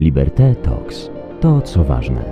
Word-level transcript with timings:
Liberté 0.00 0.54
Talks. 0.54 1.10
To, 1.40 1.60
co 1.60 1.84
ważne. 1.84 2.24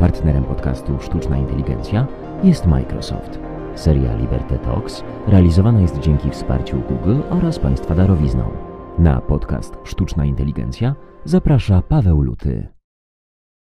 Partnerem 0.00 0.44
podcastu 0.44 0.98
Sztuczna 1.00 1.36
Inteligencja 1.36 2.06
jest 2.44 2.66
Microsoft. 2.66 3.38
Seria 3.74 4.16
Liberté 4.16 4.58
Talks 4.58 5.02
realizowana 5.28 5.80
jest 5.80 5.98
dzięki 5.98 6.30
wsparciu 6.30 6.80
Google 6.88 7.20
oraz 7.30 7.58
Państwa 7.58 7.94
darowizną. 7.94 8.44
Na 8.98 9.20
podcast 9.20 9.74
Sztuczna 9.84 10.24
Inteligencja 10.24 10.94
zaprasza 11.24 11.82
Paweł 11.82 12.22
Luty. 12.22 12.68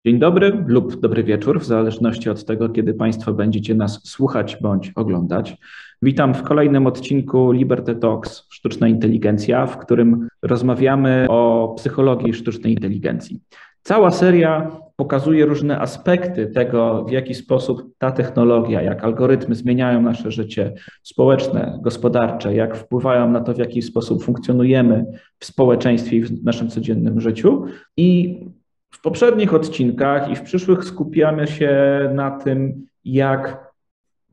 Dzień 0.05 0.19
dobry 0.19 0.63
lub 0.67 0.99
dobry 0.99 1.23
wieczór, 1.23 1.59
w 1.59 1.65
zależności 1.65 2.29
od 2.29 2.45
tego, 2.45 2.69
kiedy 2.69 2.93
Państwo 2.93 3.33
będziecie 3.33 3.75
nas 3.75 4.01
słuchać 4.03 4.57
bądź 4.61 4.91
oglądać. 4.95 5.57
Witam 6.01 6.33
w 6.33 6.43
kolejnym 6.43 6.87
odcinku 6.87 7.51
Liberty 7.51 7.95
Talks 7.95 8.47
Sztuczna 8.49 8.87
Inteligencja, 8.87 9.65
w 9.65 9.77
którym 9.77 10.27
rozmawiamy 10.41 11.25
o 11.29 11.73
psychologii 11.77 12.33
sztucznej 12.33 12.73
inteligencji. 12.73 13.41
Cała 13.81 14.11
seria 14.11 14.71
pokazuje 14.95 15.45
różne 15.45 15.79
aspekty 15.79 16.47
tego, 16.47 17.05
w 17.05 17.11
jaki 17.11 17.35
sposób 17.35 17.83
ta 17.97 18.11
technologia, 18.11 18.81
jak 18.81 19.03
algorytmy 19.03 19.55
zmieniają 19.55 20.01
nasze 20.01 20.31
życie 20.31 20.73
społeczne, 21.03 21.79
gospodarcze, 21.81 22.55
jak 22.55 22.77
wpływają 22.77 23.31
na 23.31 23.41
to, 23.41 23.53
w 23.53 23.57
jaki 23.57 23.81
sposób 23.81 24.23
funkcjonujemy 24.23 25.05
w 25.39 25.45
społeczeństwie 25.45 26.17
i 26.17 26.21
w 26.21 26.43
naszym 26.43 26.69
codziennym 26.69 27.21
życiu. 27.21 27.65
I 27.97 28.39
w 28.89 29.01
poprzednich 29.01 29.53
odcinkach 29.53 30.31
i 30.31 30.35
w 30.35 30.41
przyszłych 30.41 30.83
skupiamy 30.83 31.47
się 31.47 31.71
na 32.13 32.31
tym, 32.31 32.85
jak 33.05 33.69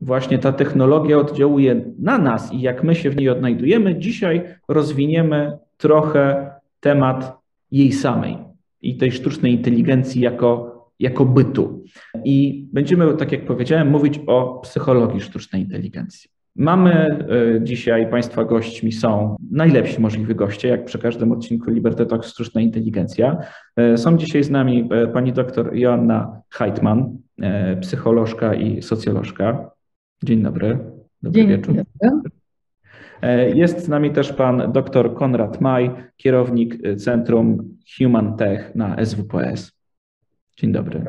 właśnie 0.01 0.39
ta 0.39 0.51
technologia 0.51 1.17
oddziałuje 1.17 1.81
na 1.99 2.17
nas 2.17 2.53
i 2.53 2.61
jak 2.61 2.83
my 2.83 2.95
się 2.95 3.09
w 3.09 3.17
niej 3.17 3.29
odnajdujemy. 3.29 3.99
Dzisiaj 3.99 4.43
rozwiniemy 4.67 5.57
trochę 5.77 6.51
temat 6.79 7.37
jej 7.71 7.91
samej 7.91 8.37
i 8.81 8.97
tej 8.97 9.11
sztucznej 9.11 9.53
inteligencji 9.53 10.21
jako, 10.21 10.77
jako 10.99 11.25
bytu. 11.25 11.83
I 12.25 12.67
będziemy, 12.73 13.13
tak 13.13 13.31
jak 13.31 13.45
powiedziałem, 13.45 13.89
mówić 13.89 14.19
o 14.27 14.59
psychologii 14.63 15.21
sztucznej 15.21 15.61
inteligencji. 15.61 16.36
Mamy 16.57 16.91
e, 16.91 17.61
dzisiaj 17.61 18.09
Państwa 18.09 18.43
gośćmi 18.43 18.91
są 18.91 19.35
najlepsi 19.51 20.01
możliwi 20.01 20.35
goście, 20.35 20.67
jak 20.67 20.85
przy 20.85 20.99
każdym 20.99 21.31
odcinku 21.31 21.71
Liberty 21.71 22.05
Talk 22.05 22.25
Sztuczna 22.25 22.61
Inteligencja. 22.61 23.37
E, 23.75 23.97
są 23.97 24.17
dzisiaj 24.17 24.43
z 24.43 24.49
nami 24.49 24.89
e, 24.91 25.07
pani 25.07 25.33
doktor 25.33 25.75
Joanna 25.75 26.41
Heitman, 26.49 27.17
psycholożka 27.81 28.53
i 28.53 28.81
socjolożka. 28.81 29.71
Dzień 30.23 30.43
dobry. 30.43 30.79
Dobry 31.23 31.41
Dzień 31.41 31.49
wieczór. 31.49 31.75
Dobry. 32.01 32.31
Jest 33.53 33.85
z 33.85 33.87
nami 33.87 34.11
też 34.11 34.33
pan 34.33 34.71
dr 34.71 35.13
Konrad 35.13 35.61
Maj, 35.61 35.91
kierownik 36.17 36.77
Centrum 36.97 37.77
Human 37.97 38.37
Tech 38.37 38.75
na 38.75 39.05
SWPS. 39.05 39.71
Dzień 40.57 40.71
dobry. 40.71 41.05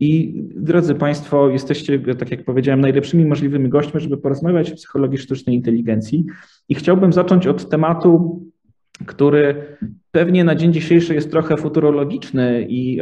I 0.00 0.42
drodzy 0.56 0.94
Państwo, 0.94 1.50
jesteście, 1.50 1.98
tak 1.98 2.30
jak 2.30 2.44
powiedziałem, 2.44 2.80
najlepszymi 2.80 3.24
możliwymi 3.24 3.68
gośćmi, 3.68 4.00
żeby 4.00 4.16
porozmawiać 4.16 4.72
o 4.72 4.74
psychologii 4.74 5.18
sztucznej 5.18 5.56
inteligencji. 5.56 6.26
I 6.68 6.74
chciałbym 6.74 7.12
zacząć 7.12 7.46
od 7.46 7.68
tematu, 7.68 8.42
który 9.06 9.64
pewnie 10.10 10.44
na 10.44 10.54
dzień 10.54 10.72
dzisiejszy 10.72 11.14
jest 11.14 11.30
trochę 11.30 11.56
futurologiczny 11.56 12.66
i 12.68 13.00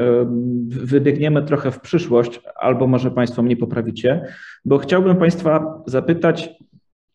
wybiegniemy 0.68 1.42
trochę 1.42 1.70
w 1.70 1.80
przyszłość, 1.80 2.40
albo 2.60 2.86
może 2.86 3.10
Państwo 3.10 3.42
mnie 3.42 3.56
poprawicie, 3.56 4.24
bo 4.64 4.78
chciałbym 4.78 5.16
Państwa 5.16 5.82
zapytać, 5.86 6.50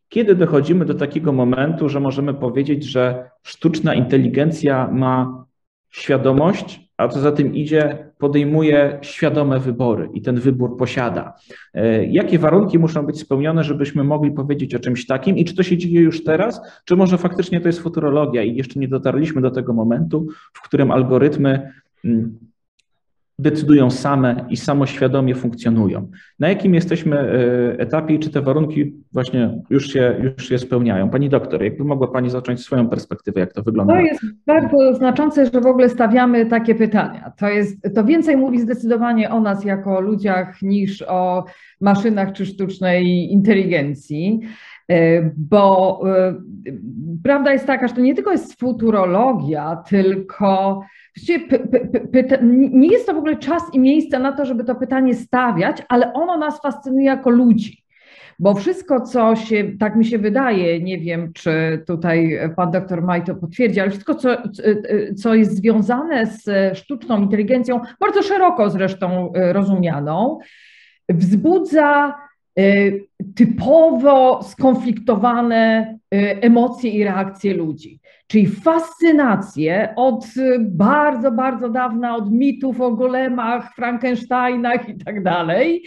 kiedy 0.10 0.36
dochodzimy 0.36 0.86
do 0.86 0.94
takiego 0.94 1.34
momentu, 1.34 1.90
że 1.90 2.00
możemy 2.00 2.34
powiedzieć, 2.34 2.84
że 2.84 3.30
sztuczna 3.44 3.96
inteligencja 3.96 4.90
ma 4.92 5.46
świadomość, 5.90 6.90
a 6.98 7.08
co 7.08 7.20
za 7.20 7.32
tym 7.32 7.56
idzie, 7.56 8.09
podejmuje 8.20 9.00
świadome 9.02 9.60
wybory 9.60 10.10
i 10.14 10.22
ten 10.22 10.36
wybór 10.36 10.78
posiada. 10.78 11.34
E, 11.74 12.06
jakie 12.06 12.40
warunki 12.40 12.80
muszą 12.80 13.06
być 13.06 13.20
spełnione, 13.20 13.64
żebyśmy 13.64 14.04
mogli 14.04 14.32
powiedzieć 14.32 14.76
o 14.76 14.80
czymś 14.80 15.06
takim 15.06 15.38
i 15.38 15.46
czy 15.46 15.56
to 15.56 15.64
się 15.64 15.78
dzieje 15.78 16.02
już 16.02 16.24
teraz, 16.24 16.62
czy 16.86 16.96
może 16.96 17.18
faktycznie 17.18 17.62
to 17.62 17.68
jest 17.68 17.80
futurologia 17.80 18.44
i 18.44 18.56
jeszcze 18.56 18.80
nie 18.80 18.88
dotarliśmy 18.88 19.42
do 19.42 19.52
tego 19.52 19.74
momentu, 19.74 20.28
w 20.54 20.62
którym 20.62 20.92
algorytmy 20.92 21.72
mm, 22.06 22.40
decydują 23.40 23.92
same 23.92 24.46
i 24.50 24.58
samoświadomie 24.58 25.36
funkcjonują. 25.36 26.12
Na 26.40 26.50
jakim 26.50 26.74
jesteśmy 26.76 27.20
e, 27.20 27.80
etapie 27.80 28.16
i 28.16 28.20
czy 28.20 28.30
te 28.30 28.42
warunki 28.42 28.94
właśnie 29.14 29.62
już 29.70 29.94
się, 29.94 30.16
już 30.24 30.50
się 30.50 30.58
spełniają? 30.58 31.10
Pani 31.10 31.30
doktor, 31.30 31.64
jakby 31.64 31.84
mogła 31.84 32.08
Pani 32.08 32.30
zacząć 32.30 32.62
swoją 32.62 32.90
perspektywę, 32.90 33.40
jak 33.40 33.54
to 33.54 33.64
wygląda? 33.64 33.94
To 33.94 34.00
jest 34.00 34.22
bardzo 34.48 34.94
znaczące, 34.94 35.46
że 35.46 35.62
w 35.62 35.66
ogóle 35.66 35.90
stawiamy 35.90 36.46
takie 36.46 36.76
pytania. 36.76 37.32
To, 37.38 37.50
jest, 37.50 37.78
to 37.96 38.04
więcej 38.04 38.38
mówi 38.38 38.60
zdecydowanie 38.60 39.30
o 39.30 39.40
nas 39.40 39.66
jako 39.66 40.02
ludziach 40.02 40.62
niż 40.62 41.04
o 41.08 41.46
maszynach 41.82 42.34
czy 42.34 42.46
sztucznej 42.46 43.32
inteligencji. 43.32 44.40
E, 44.90 45.22
bo 45.38 46.02
e, 46.08 46.34
prawda 47.24 47.54
jest 47.54 47.66
taka, 47.66 47.88
że 47.88 47.94
to 47.94 48.02
nie 48.02 48.16
tylko 48.16 48.32
jest 48.32 48.60
futurologia, 48.60 49.84
tylko 49.90 50.82
nie 52.52 52.88
jest 52.88 53.08
to 53.08 53.14
w 53.14 53.18
ogóle 53.18 53.38
czas 53.38 53.64
i 53.74 53.80
miejsce 53.80 54.20
na 54.20 54.32
to, 54.32 54.46
żeby 54.46 54.64
to 54.64 54.76
pytanie 54.76 55.16
stawiać, 55.16 55.84
ale 55.90 56.14
ono 56.14 56.38
nas 56.38 56.62
fascynuje 56.62 57.06
jako 57.06 57.30
ludzi. 57.30 57.84
Bo 58.40 58.54
wszystko, 58.54 59.02
co 59.02 59.36
się, 59.36 59.64
tak 59.80 59.96
mi 59.96 60.06
się 60.06 60.18
wydaje, 60.18 60.84
nie 60.84 60.98
wiem, 60.98 61.34
czy 61.34 61.84
tutaj 61.88 62.40
pan 62.56 62.72
doktor 62.72 63.02
Maj 63.02 63.24
to 63.24 63.36
potwierdzi, 63.36 63.80
ale 63.80 63.90
wszystko, 63.90 64.16
co, 64.16 64.30
co 65.18 65.36
jest 65.36 65.56
związane 65.56 66.26
z 66.26 66.78
sztuczną 66.78 67.22
inteligencją, 67.22 67.80
bardzo 68.00 68.22
szeroko 68.22 68.70
zresztą 68.70 69.34
rozumianą, 69.36 70.40
wzbudza 71.10 72.14
typowo 73.36 74.44
skonfliktowane 74.44 75.98
y, 76.14 76.18
emocje 76.42 76.92
i 76.92 77.04
reakcje 77.04 77.54
ludzi. 77.54 78.00
Czyli 78.28 78.48
fascynację 78.48 79.94
od 79.96 80.26
bardzo, 80.60 81.32
bardzo 81.32 81.70
dawna, 81.70 82.16
od 82.16 82.32
mitów 82.32 82.82
o 82.82 82.92
golemach, 82.92 83.76
Frankensteinach 83.76 84.90
i 84.90 84.98
tak 84.98 85.24
dalej, 85.24 85.84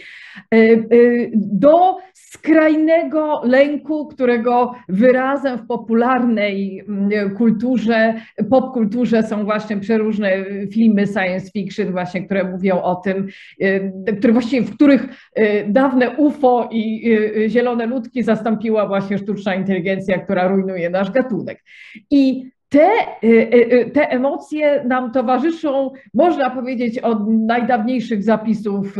do 1.35 1.97
skrajnego 2.33 3.41
lęku, 3.43 4.07
którego 4.07 4.75
wyrazem 4.89 5.57
w 5.57 5.67
popularnej 5.67 6.83
mm, 6.87 7.35
kulturze, 7.35 8.13
popkulturze 8.49 9.23
są 9.23 9.45
właśnie 9.45 9.77
przeróżne 9.77 10.31
filmy 10.73 11.07
science 11.07 11.51
fiction, 11.51 11.91
właśnie, 11.91 12.25
które 12.25 12.43
mówią 12.43 12.81
o 12.81 12.95
tym, 12.95 13.27
e, 13.59 14.13
które 14.13 14.33
właściwie, 14.33 14.61
w 14.61 14.75
których 14.75 15.31
dawne 15.67 16.09
UFO 16.17 16.69
i 16.71 17.17
zielone 17.47 17.85
ludki 17.85 18.23
zastąpiła 18.23 18.87
właśnie 18.87 19.17
sztuczna 19.17 19.55
inteligencja, 19.55 20.19
która 20.19 20.47
rujnuje 20.47 20.89
nasz 20.89 21.11
gatunek. 21.11 21.63
I 22.11 22.51
te, 22.73 22.89
y, 23.23 23.27
y, 23.27 23.73
y, 23.73 23.91
te 23.91 24.11
emocje 24.11 24.83
nam 24.83 25.11
towarzyszą, 25.11 25.91
można 26.13 26.49
powiedzieć, 26.49 26.99
od 26.99 27.29
najdawniejszych 27.29 28.23
zapisów 28.23 28.97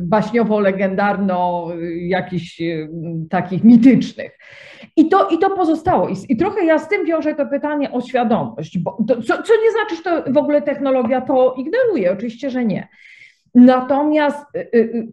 baśniowo-legendarno, 0.00 1.68
jakichś 2.06 2.62
takich 3.30 3.64
mitycznych. 3.64 4.38
I 4.96 5.08
to, 5.08 5.28
I 5.28 5.38
to 5.38 5.50
pozostało. 5.50 6.08
I, 6.28 6.36
trochę 6.36 6.64
ja 6.64 6.78
z 6.78 6.88
tym 6.88 7.06
wiążę 7.06 7.34
to 7.34 7.46
pytanie 7.46 7.92
o 7.92 8.00
świadomość, 8.00 8.78
to, 9.08 9.22
co, 9.22 9.42
co 9.42 9.52
nie 9.62 9.70
znaczy, 9.70 9.96
że 9.96 10.02
to 10.02 10.32
w 10.32 10.36
ogóle 10.36 10.62
technologia 10.62 11.20
to 11.20 11.54
ignoruje, 11.58 12.12
oczywiście, 12.12 12.50
że 12.50 12.64
nie. 12.64 12.88
Natomiast 13.54 14.46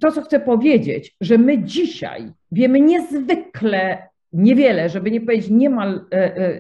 to, 0.02 0.12
co 0.12 0.22
chcę 0.22 0.40
powiedzieć, 0.40 1.16
że 1.22 1.38
my 1.38 1.64
dzisiaj 1.64 2.32
wiemy 2.52 2.80
niezwykle 2.80 4.08
niewiele, 4.34 4.90
żeby 4.90 5.12
nie 5.12 5.22
powiedzieć 5.22 5.50
niemal 5.50 6.06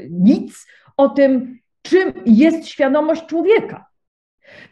nic 0.09 0.66
o 1.01 1.09
tym, 1.09 1.59
czym 1.81 2.13
jest 2.25 2.67
świadomość 2.67 3.25
człowieka. 3.25 3.85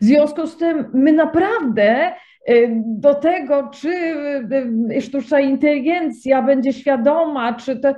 W 0.01 0.05
związku 0.05 0.47
z 0.47 0.57
tym 0.57 0.85
my 0.93 1.11
naprawdę 1.11 2.11
y, 2.49 2.69
do 2.85 3.15
tego, 3.15 3.69
czy 3.73 3.89
y, 3.89 4.95
y, 4.97 5.01
sztuczna 5.01 5.39
inteligencja 5.39 6.41
będzie 6.41 6.73
świadoma, 6.73 7.53
czy 7.53 7.79
to 7.79 7.95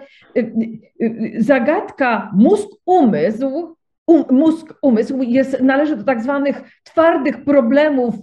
zagadka 1.38 2.31
mózg-umysł, 2.35 3.75
um, 4.07 4.23
mózg-umysł 4.31 5.21
jest, 5.21 5.61
należy 5.61 5.95
do 5.95 6.03
tak 6.03 6.23
zwanych 6.23 6.61
twardych 6.83 7.44
problemów 7.44 8.15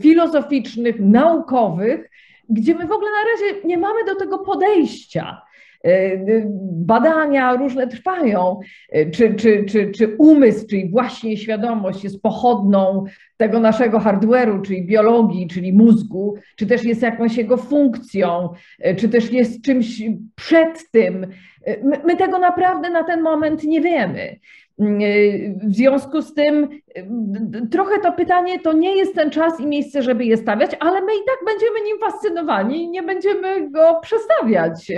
filozoficznych, 0.00 1.00
naukowych, 1.00 2.10
gdzie 2.48 2.74
my 2.74 2.86
w 2.86 2.92
ogóle 2.92 3.10
na 3.10 3.30
razie 3.32 3.66
nie 3.66 3.78
mamy 3.78 4.04
do 4.04 4.14
tego 4.14 4.38
podejścia. 4.38 5.43
Y, 5.86 6.46
badania 6.72 7.56
różne 7.56 7.86
trwają, 7.86 8.60
y, 8.96 9.10
czy, 9.10 9.34
czy, 9.34 9.64
czy, 9.64 9.90
czy 9.90 10.16
umysł, 10.18 10.66
czyli 10.66 10.90
właśnie 10.90 11.36
świadomość 11.36 12.04
jest 12.04 12.22
pochodną 12.22 13.04
tego 13.36 13.60
naszego 13.60 13.98
hardware'u, 13.98 14.62
czyli 14.62 14.86
biologii, 14.86 15.48
czyli 15.48 15.72
mózgu, 15.72 16.34
czy 16.56 16.66
też 16.66 16.84
jest 16.84 17.02
jakąś 17.02 17.36
jego 17.36 17.56
funkcją, 17.56 18.48
y, 18.86 18.94
czy 18.94 19.08
też 19.08 19.32
jest 19.32 19.62
czymś 19.64 20.02
przed 20.34 20.90
tym. 20.90 21.26
My, 21.82 22.00
my 22.04 22.16
tego 22.16 22.38
naprawdę 22.38 22.90
na 22.90 23.04
ten 23.04 23.22
moment 23.22 23.64
nie 23.64 23.80
wiemy. 23.80 24.36
W 24.78 25.74
związku 25.74 26.22
z 26.22 26.34
tym 26.34 26.68
trochę 27.70 28.00
to 28.02 28.12
pytanie 28.12 28.58
to 28.58 28.72
nie 28.72 28.96
jest 28.96 29.14
ten 29.14 29.30
czas 29.30 29.60
i 29.60 29.66
miejsce, 29.66 30.02
żeby 30.02 30.24
je 30.24 30.36
stawiać, 30.36 30.70
ale 30.80 31.00
my 31.00 31.12
i 31.12 31.24
tak 31.26 31.38
będziemy 31.46 31.80
nim 31.80 31.98
fascynowani 31.98 32.82
i 32.82 32.90
nie 32.90 33.02
będziemy 33.02 33.70
go 33.70 34.00
przestawiać, 34.02 34.92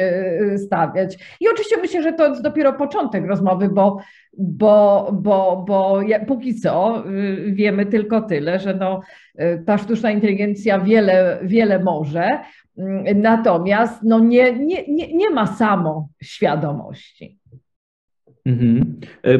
stawiać. 0.66 1.36
I 1.40 1.48
oczywiście 1.48 1.76
myślę, 1.76 2.02
że 2.02 2.12
to 2.12 2.28
jest 2.28 2.42
dopiero 2.42 2.72
początek 2.72 3.26
rozmowy, 3.26 3.68
bo, 3.68 3.98
bo, 4.38 5.10
bo, 5.12 5.64
bo 5.68 6.00
póki 6.26 6.54
co 6.54 7.04
wiemy 7.46 7.86
tylko 7.86 8.22
tyle, 8.22 8.58
że 8.58 8.74
no, 8.74 9.00
ta 9.66 9.78
sztuczna 9.78 10.10
inteligencja 10.10 10.80
wiele, 10.80 11.38
wiele 11.42 11.78
może, 11.78 12.38
natomiast 13.14 14.02
no 14.02 14.18
nie, 14.18 14.52
nie, 14.52 14.84
nie, 14.88 15.14
nie 15.14 15.30
ma 15.30 15.46
samo 15.46 16.08
świadomości. 16.22 17.35
Mhm. 18.46 19.00
E, 19.22 19.38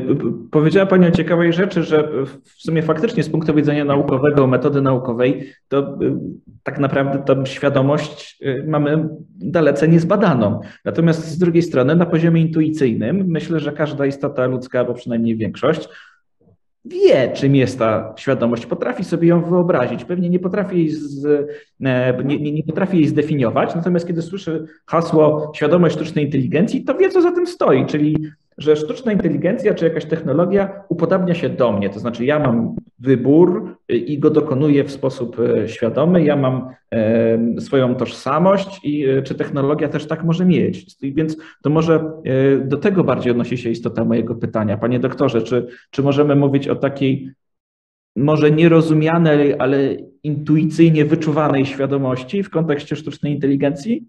powiedziała 0.51 0.87
Pani 0.87 1.07
o 1.07 1.11
ciekawej 1.11 1.53
rzeczy, 1.53 1.83
że 1.83 2.09
w 2.45 2.63
sumie 2.63 2.83
faktycznie 2.83 3.23
z 3.23 3.31
punktu 3.31 3.55
widzenia 3.55 3.85
naukowego, 3.85 4.47
metody 4.47 4.83
naukowej, 4.83 5.53
to 5.69 5.79
e, 5.79 6.19
tak 6.63 6.79
naprawdę 6.79 7.19
tę 7.19 7.47
świadomość 7.47 8.39
e, 8.43 8.63
mamy 8.67 9.09
dalece 9.29 9.89
niezbadaną. 9.89 10.61
Natomiast 10.85 11.29
z 11.29 11.39
drugiej 11.39 11.63
strony, 11.63 11.97
na 11.97 12.07
poziomie 12.07 12.41
intuicyjnym, 12.41 13.25
myślę, 13.27 13.61
że 13.61 13.73
każda 13.73 14.07
istota 14.07 14.47
ludzka, 14.47 14.79
albo 14.79 14.95
przynajmniej 14.95 15.37
większość, 15.37 15.89
wie, 16.85 17.31
czym 17.35 17.57
jest 17.57 17.79
ta 17.79 18.15
świadomość, 18.17 18.67
potrafi 18.67 19.05
sobie 19.05 19.29
ją 19.29 19.43
wyobrazić. 19.45 20.05
Pewnie 20.05 20.31
nie 20.31 20.39
potrafi 20.39 20.77
jej, 20.77 20.91
z, 20.91 21.47
nie, 21.81 22.15
nie, 22.25 22.53
nie, 22.53 22.63
potrafi 22.63 22.97
jej 22.97 23.07
zdefiniować, 23.07 23.75
natomiast 23.75 24.07
kiedy 24.07 24.23
słyszy 24.23 24.67
hasło 24.87 25.53
świadomość 25.57 25.95
sztucznej 25.95 26.25
inteligencji, 26.25 26.85
to 26.85 26.95
wie, 26.95 27.11
co 27.11 27.23
za 27.23 27.33
tym 27.33 27.47
stoi, 27.47 27.87
czyli 27.87 28.17
że 28.59 28.77
sztuczna 28.77 29.13
inteligencja 29.13 29.75
czy 29.75 29.85
jakaś 29.85 30.05
technologia 30.05 30.85
upodabnia 30.89 31.35
się 31.35 31.49
do 31.49 31.73
mnie. 31.73 31.91
To 31.91 32.01
znaczy, 32.01 32.25
ja 32.25 32.39
mam 32.39 32.77
wybór 32.99 33.77
i 33.89 34.19
go 34.19 34.31
dokonuję 34.31 34.85
w 34.85 34.91
sposób 34.91 35.37
e, 35.41 35.69
świadomy, 35.69 36.25
ja 36.25 36.37
mam 36.37 36.71
swoją 37.59 37.95
tożsamość 37.95 38.81
i 38.85 39.05
e, 39.05 39.23
czy 39.23 39.35
technologia 39.35 39.89
też 39.89 40.07
tak 40.07 40.25
może 40.25 40.47
mieć. 40.47 40.97
Więc 41.03 41.37
to 41.63 41.71
może 41.71 42.13
e, 42.25 42.57
do 42.59 42.77
tego 42.77 43.05
bardziej 43.05 43.31
odnosi 43.31 43.59
się 43.59 43.71
istota 43.71 44.05
mojego 44.05 44.35
pytania. 44.35 44.77
Panie 44.77 45.01
doktorze, 45.01 45.43
czy, 45.43 45.67
czy 45.91 46.03
możemy 46.03 46.37
mówić 46.37 46.69
o 46.69 46.77
takiej 46.77 47.31
może 48.17 48.51
nierozumianej, 48.51 49.55
ale 49.59 49.97
intuicyjnie 50.23 51.05
wyczuwanej 51.05 51.67
świadomości 51.67 52.43
w 52.43 52.51
kontekście 52.51 52.97
sztucznej 52.97 53.33
inteligencji? 53.33 54.09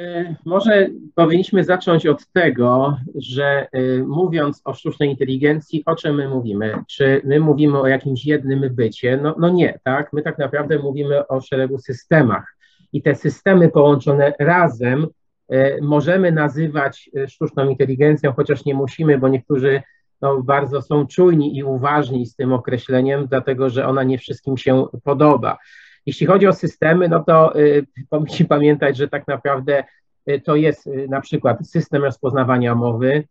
E, 0.00 0.34
może 0.44 0.88
powinniśmy 1.14 1.64
zacząć 1.64 2.06
od 2.06 2.26
tego, 2.26 2.96
że 3.14 3.68
e, 3.72 3.98
mówiąc 3.98 4.62
o 4.64 4.74
sztucznej 4.74 5.10
inteligencji, 5.10 5.82
o 5.86 5.96
czym 5.96 6.14
my 6.14 6.28
mówimy? 6.28 6.74
Czy 6.88 7.20
my 7.24 7.40
mówimy 7.40 7.80
o 7.80 7.86
jakimś 7.86 8.26
jednym 8.26 8.74
bycie? 8.74 9.18
No, 9.22 9.34
no 9.38 9.48
nie, 9.48 9.78
tak? 9.84 10.12
My 10.12 10.22
tak 10.22 10.38
naprawdę 10.38 10.78
mówimy 10.78 11.26
o 11.26 11.40
szeregu 11.40 11.78
systemach. 11.78 12.56
I 12.92 13.02
te 13.02 13.14
systemy 13.14 13.68
połączone 13.68 14.32
razem 14.38 15.06
e, 15.48 15.80
możemy 15.80 16.32
nazywać 16.32 17.10
sztuczną 17.28 17.68
inteligencją, 17.68 18.32
chociaż 18.32 18.64
nie 18.64 18.74
musimy, 18.74 19.18
bo 19.18 19.28
niektórzy 19.28 19.82
no, 20.22 20.42
bardzo 20.42 20.82
są 20.82 21.06
czujni 21.06 21.56
i 21.56 21.64
uważni 21.64 22.26
z 22.26 22.36
tym 22.36 22.52
określeniem, 22.52 23.26
dlatego 23.26 23.70
że 23.70 23.86
ona 23.86 24.02
nie 24.02 24.18
wszystkim 24.18 24.56
się 24.56 24.86
podoba. 25.04 25.58
Jeśli 26.06 26.26
chodzi 26.26 26.46
o 26.46 26.52
systemy, 26.52 27.08
no 27.08 27.24
to 27.24 27.60
y, 27.60 27.86
powinniśmy 28.10 28.46
pamiętać, 28.46 28.96
że 28.96 29.08
tak 29.08 29.28
naprawdę 29.28 29.84
y, 30.30 30.40
to 30.40 30.56
jest 30.56 30.86
y, 30.86 31.06
na 31.10 31.20
przykład 31.20 31.68
system 31.68 32.04
rozpoznawania 32.04 32.74
mowy, 32.74 33.24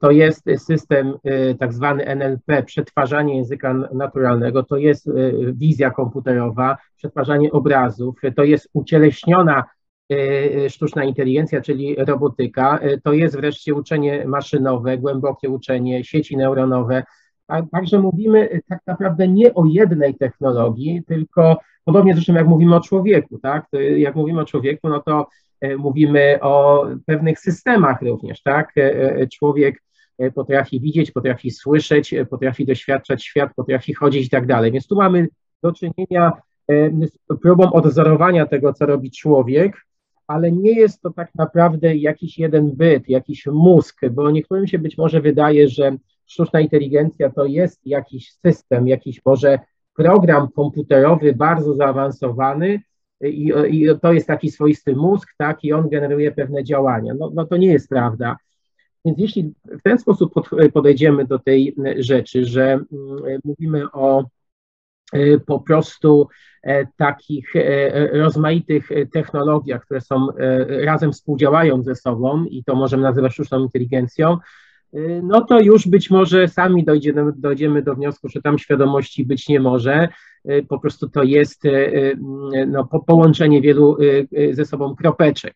to 0.00 0.10
jest 0.10 0.44
system 0.56 1.14
tak 1.58 1.72
zwany 1.72 2.04
NLP, 2.06 2.62
przetwarzanie 2.62 3.36
języka 3.36 3.74
naturalnego, 3.74 4.62
to 4.62 4.76
jest 4.76 5.10
wizja 5.52 5.90
komputerowa, 5.90 6.76
przetwarzanie 6.96 7.52
obrazów, 7.52 8.20
to 8.36 8.44
jest 8.44 8.68
ucieleśniona 8.72 9.64
sztuczna 10.68 11.04
inteligencja, 11.04 11.60
czyli 11.60 11.94
robotyka, 11.94 12.80
to 13.04 13.12
jest 13.12 13.36
wreszcie 13.36 13.74
uczenie 13.74 14.24
maszynowe, 14.26 14.98
głębokie 14.98 15.50
uczenie, 15.50 16.04
sieci 16.04 16.36
neuronowe. 16.36 17.04
Także 17.72 17.98
mówimy 17.98 18.60
tak 18.68 18.80
naprawdę 18.86 19.28
nie 19.28 19.54
o 19.54 19.64
jednej 19.64 20.14
technologii, 20.14 21.02
tylko 21.06 21.56
Podobnie 21.84 22.14
zresztą 22.14 22.34
jak 22.34 22.48
mówimy 22.48 22.76
o 22.76 22.80
człowieku, 22.80 23.38
tak? 23.38 23.70
To 23.70 23.80
jak 23.80 24.14
mówimy 24.14 24.40
o 24.40 24.44
człowieku, 24.44 24.88
no 24.88 25.00
to 25.00 25.26
e, 25.60 25.76
mówimy 25.76 26.38
o 26.42 26.86
pewnych 27.06 27.38
systemach 27.38 28.02
również, 28.02 28.42
tak? 28.42 28.74
Człowiek 29.32 29.82
potrafi 30.34 30.80
widzieć, 30.80 31.10
potrafi 31.10 31.50
słyszeć, 31.50 32.14
potrafi 32.30 32.66
doświadczać 32.66 33.24
świat, 33.24 33.54
potrafi 33.56 33.94
chodzić 33.94 34.26
i 34.26 34.30
tak 34.30 34.46
dalej. 34.46 34.72
Więc 34.72 34.86
tu 34.86 34.96
mamy 34.96 35.28
do 35.62 35.72
czynienia 35.72 36.32
z 37.02 37.38
próbą 37.42 37.72
odzorowania 37.72 38.46
tego, 38.46 38.72
co 38.72 38.86
robi 38.86 39.10
człowiek, 39.10 39.76
ale 40.26 40.52
nie 40.52 40.72
jest 40.72 41.02
to 41.02 41.10
tak 41.10 41.34
naprawdę 41.34 41.96
jakiś 41.96 42.38
jeden 42.38 42.76
byt, 42.76 43.08
jakiś 43.08 43.46
mózg, 43.46 44.00
bo 44.10 44.30
niektórym 44.30 44.66
się 44.66 44.78
być 44.78 44.98
może 44.98 45.20
wydaje, 45.20 45.68
że 45.68 45.96
sztuczna 46.30 46.60
inteligencja 46.60 47.30
to 47.30 47.44
jest 47.44 47.86
jakiś 47.86 48.32
system, 48.32 48.88
jakiś 48.88 49.24
może 49.24 49.58
program 49.96 50.48
komputerowy 50.48 51.32
bardzo 51.32 51.74
zaawansowany 51.74 52.80
i, 53.20 53.52
i 53.70 53.86
to 54.02 54.12
jest 54.12 54.26
taki 54.26 54.50
swoisty 54.50 54.96
mózg, 54.96 55.28
tak, 55.38 55.64
i 55.64 55.72
on 55.72 55.88
generuje 55.88 56.32
pewne 56.32 56.64
działania. 56.64 57.14
No, 57.18 57.30
no 57.34 57.46
to 57.46 57.56
nie 57.56 57.66
jest 57.66 57.88
prawda. 57.88 58.36
Więc 59.04 59.18
jeśli 59.18 59.54
w 59.64 59.82
ten 59.82 59.98
sposób 59.98 60.34
podejdziemy 60.72 61.24
do 61.24 61.38
tej 61.38 61.76
rzeczy, 61.96 62.44
że 62.44 62.72
mm, 62.72 62.86
mówimy 63.44 63.92
o 63.92 64.24
e, 65.12 65.38
po 65.38 65.60
prostu 65.60 66.28
e, 66.62 66.86
takich 66.96 67.56
e, 67.56 68.08
rozmaitych 68.18 68.88
technologiach, 69.12 69.84
które 69.84 70.00
są 70.00 70.26
razem 70.84 71.12
współdziałają 71.12 71.82
ze 71.82 71.94
sobą 71.94 72.44
i 72.44 72.64
to 72.64 72.74
możemy 72.74 73.02
nazywać 73.02 73.32
sztuczną 73.32 73.62
inteligencją, 73.62 74.36
Y, 74.36 74.69
no 75.22 75.40
to 75.40 75.60
już 75.60 75.88
być 75.88 76.10
może 76.10 76.48
sami 76.48 76.84
dojdziemy, 76.84 77.32
dojdziemy 77.36 77.82
do 77.82 77.94
wniosku, 77.94 78.28
że 78.28 78.42
tam 78.42 78.58
świadomości 78.58 79.24
być 79.24 79.48
nie 79.48 79.60
może. 79.60 80.08
Y, 80.50 80.66
po 80.68 80.78
prostu 80.78 81.08
to 81.08 81.22
jest 81.22 81.64
y, 81.64 82.18
no, 82.66 82.84
połączenie 83.06 83.60
wielu 83.60 83.96
ze 84.52 84.64
sobą 84.64 84.96
kropeczek. 84.96 85.54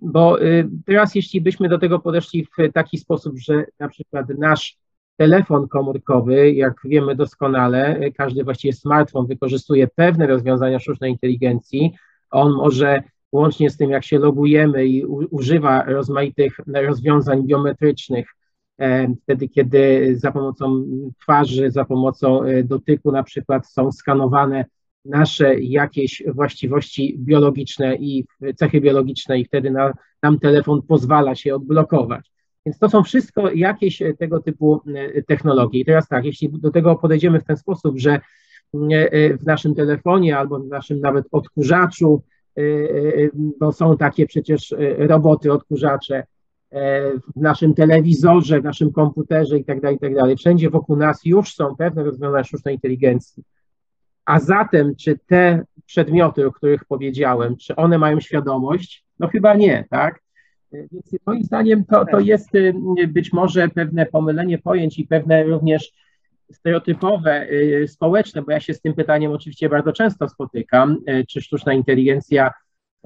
Bo 0.00 0.38
teraz, 0.86 1.14
jeśli 1.14 1.40
byśmy 1.40 1.68
do 1.68 1.78
tego 1.78 1.98
podeszli 1.98 2.46
w 2.46 2.72
taki 2.72 2.98
sposób, 2.98 3.38
że 3.38 3.64
na 3.78 3.88
przykład 3.88 4.28
nasz 4.38 4.76
telefon 5.16 5.68
komórkowy, 5.68 6.52
jak 6.52 6.74
wiemy 6.84 7.14
doskonale, 7.14 8.00
każdy 8.16 8.44
właściwie 8.44 8.72
smartfon 8.72 9.26
wykorzystuje 9.26 9.88
pewne 9.96 10.26
rozwiązania 10.26 10.78
sztucznej 10.78 11.10
inteligencji. 11.10 11.92
On 12.30 12.52
może 12.52 13.02
łącznie 13.34 13.70
z 13.70 13.76
tym, 13.76 13.90
jak 13.90 14.04
się 14.04 14.18
logujemy 14.18 14.86
i 14.86 15.04
u, 15.04 15.26
używa 15.30 15.84
rozmaitych 15.84 16.56
rozwiązań 16.66 17.46
biometrycznych, 17.46 18.26
e, 18.78 19.14
wtedy, 19.22 19.48
kiedy 19.48 20.12
za 20.16 20.32
pomocą 20.32 20.84
twarzy, 21.20 21.70
za 21.70 21.84
pomocą 21.84 22.42
e, 22.42 22.64
dotyku 22.64 23.12
na 23.12 23.22
przykład 23.22 23.68
są 23.68 23.92
skanowane 23.92 24.64
nasze 25.04 25.60
jakieś 25.60 26.22
właściwości 26.26 27.16
biologiczne 27.18 27.96
i 27.96 28.24
cechy 28.56 28.80
biologiczne 28.80 29.38
i 29.38 29.44
wtedy 29.44 29.70
na, 29.70 29.92
nam 30.22 30.38
telefon 30.38 30.82
pozwala 30.82 31.34
się 31.34 31.54
odblokować. 31.54 32.30
Więc 32.66 32.78
to 32.78 32.88
są 32.88 33.02
wszystko 33.02 33.50
jakieś 33.50 34.02
tego 34.18 34.40
typu 34.40 34.80
e, 34.94 35.22
technologie. 35.22 35.80
I 35.80 35.84
teraz 35.84 36.08
tak, 36.08 36.24
jeśli 36.24 36.50
do 36.50 36.70
tego 36.70 36.96
podejdziemy 36.96 37.40
w 37.40 37.44
ten 37.44 37.56
sposób, 37.56 37.98
że 37.98 38.20
w 39.40 39.46
naszym 39.46 39.74
telefonie 39.74 40.38
albo 40.38 40.58
w 40.60 40.68
naszym 40.68 41.00
nawet 41.00 41.26
odkurzaczu 41.32 42.22
Bo 43.60 43.72
są 43.72 43.96
takie 43.96 44.26
przecież 44.26 44.74
roboty, 44.98 45.52
odkurzacze 45.52 46.22
w 47.36 47.40
naszym 47.40 47.74
telewizorze, 47.74 48.60
w 48.60 48.64
naszym 48.64 48.92
komputerze 48.92 49.58
i 49.58 49.64
tak 49.64 49.80
dalej, 49.80 49.96
i 49.96 50.00
tak 50.00 50.14
dalej. 50.14 50.36
Wszędzie 50.36 50.70
wokół 50.70 50.96
nas 50.96 51.24
już 51.24 51.54
są 51.54 51.76
pewne 51.76 52.04
rozwiązania 52.04 52.44
sztucznej 52.44 52.74
inteligencji. 52.74 53.42
A 54.24 54.40
zatem, 54.40 54.94
czy 54.96 55.18
te 55.26 55.64
przedmioty, 55.86 56.46
o 56.46 56.52
których 56.52 56.84
powiedziałem, 56.84 57.56
czy 57.56 57.76
one 57.76 57.98
mają 57.98 58.20
świadomość? 58.20 59.04
No 59.18 59.28
chyba 59.28 59.54
nie, 59.54 59.84
tak? 59.90 60.20
Więc 60.72 61.16
moim 61.26 61.42
zdaniem 61.42 61.84
to, 61.84 62.04
to 62.04 62.20
jest 62.20 62.48
być 63.08 63.32
może 63.32 63.68
pewne 63.68 64.06
pomylenie 64.06 64.58
pojęć 64.58 64.98
i 64.98 65.06
pewne 65.06 65.44
również 65.44 65.92
stereotypowe, 66.52 67.48
y, 67.50 67.88
społeczne, 67.88 68.42
bo 68.42 68.52
ja 68.52 68.60
się 68.60 68.74
z 68.74 68.80
tym 68.80 68.94
pytaniem 68.94 69.32
oczywiście 69.32 69.68
bardzo 69.68 69.92
często 69.92 70.28
spotykam, 70.28 70.96
y, 71.08 71.24
czy 71.28 71.40
sztuczna 71.40 71.72
inteligencja 71.72 72.50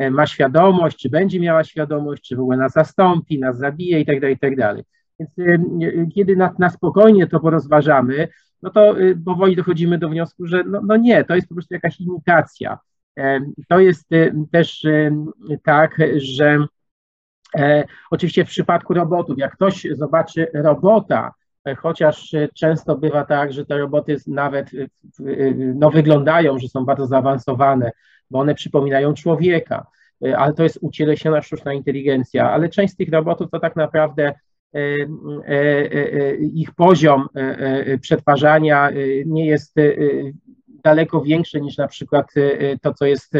y, 0.03 0.11
ma 0.11 0.27
świadomość, 0.27 0.99
czy 0.99 1.11
będzie 1.11 1.41
miała 1.41 1.65
świadomość, 1.65 2.23
czy 2.23 2.37
w 2.37 2.41
ogóle 2.41 2.57
nas 2.57 2.73
zastąpi, 2.73 3.39
nas 3.39 3.59
zabije 3.59 4.01
i 4.01 4.07
tak 4.07 4.21
dalej, 4.21 4.37
i 4.37 4.39
tak. 4.39 4.77
Więc 5.21 5.31
kiedy 6.15 6.37
na, 6.37 6.55
na 6.59 6.71
spokojnie 6.71 7.27
to 7.27 7.41
porozważamy, 7.41 8.29
no 8.63 8.71
to 8.71 8.97
powoli 9.25 9.57
dochodzimy 9.57 9.99
do 9.99 10.09
wniosku, 10.09 10.47
że 10.47 10.65
no, 10.65 10.81
no 10.85 10.97
nie, 10.97 11.25
to 11.25 11.35
jest 11.35 11.49
po 11.49 11.55
prostu 11.55 11.75
jakaś 11.75 12.01
imitacja. 12.01 12.79
To 13.69 13.81
jest 13.81 14.09
też 14.53 14.87
tak, 15.65 15.97
że 16.17 16.67
Oczywiście 18.11 18.45
w 18.45 18.49
przypadku 18.49 18.95
robotów, 18.95 19.39
jak 19.39 19.53
ktoś 19.53 19.87
zobaczy 19.93 20.47
robota, 20.55 21.35
chociaż 21.77 22.37
często 22.55 22.97
bywa 22.97 23.25
tak, 23.25 23.53
że 23.53 23.67
te 23.67 23.79
roboty 23.79 24.17
nawet 24.27 24.71
no, 25.57 25.91
wyglądają, 25.91 26.59
że 26.59 26.69
są 26.69 26.85
bardzo 26.85 27.07
zaawansowane, 27.07 27.91
bo 28.31 28.39
one 28.39 28.55
przypominają 28.55 29.15
człowieka, 29.15 29.87
ale 30.37 30.53
to 30.53 30.63
jest 30.63 30.79
ucieleśniona 30.81 31.43
sztuczna 31.43 31.73
inteligencja, 31.73 32.51
ale 32.51 32.69
część 32.69 32.93
z 32.93 32.97
tych 32.97 33.09
robotów 33.09 33.51
to 33.51 33.61
tak 33.61 33.77
naprawdę 33.77 34.35
E, 34.75 34.81
e, 35.49 35.95
e, 36.13 36.35
ich 36.37 36.75
poziom 36.75 37.29
przetwarzania 38.01 38.91
nie 39.27 39.47
jest 39.47 39.75
daleko 40.85 41.21
większy 41.21 41.61
niż 41.61 41.77
na 41.77 41.89
przykład 41.89 42.27
to, 42.83 42.95
co 42.95 43.07
jest 43.07 43.33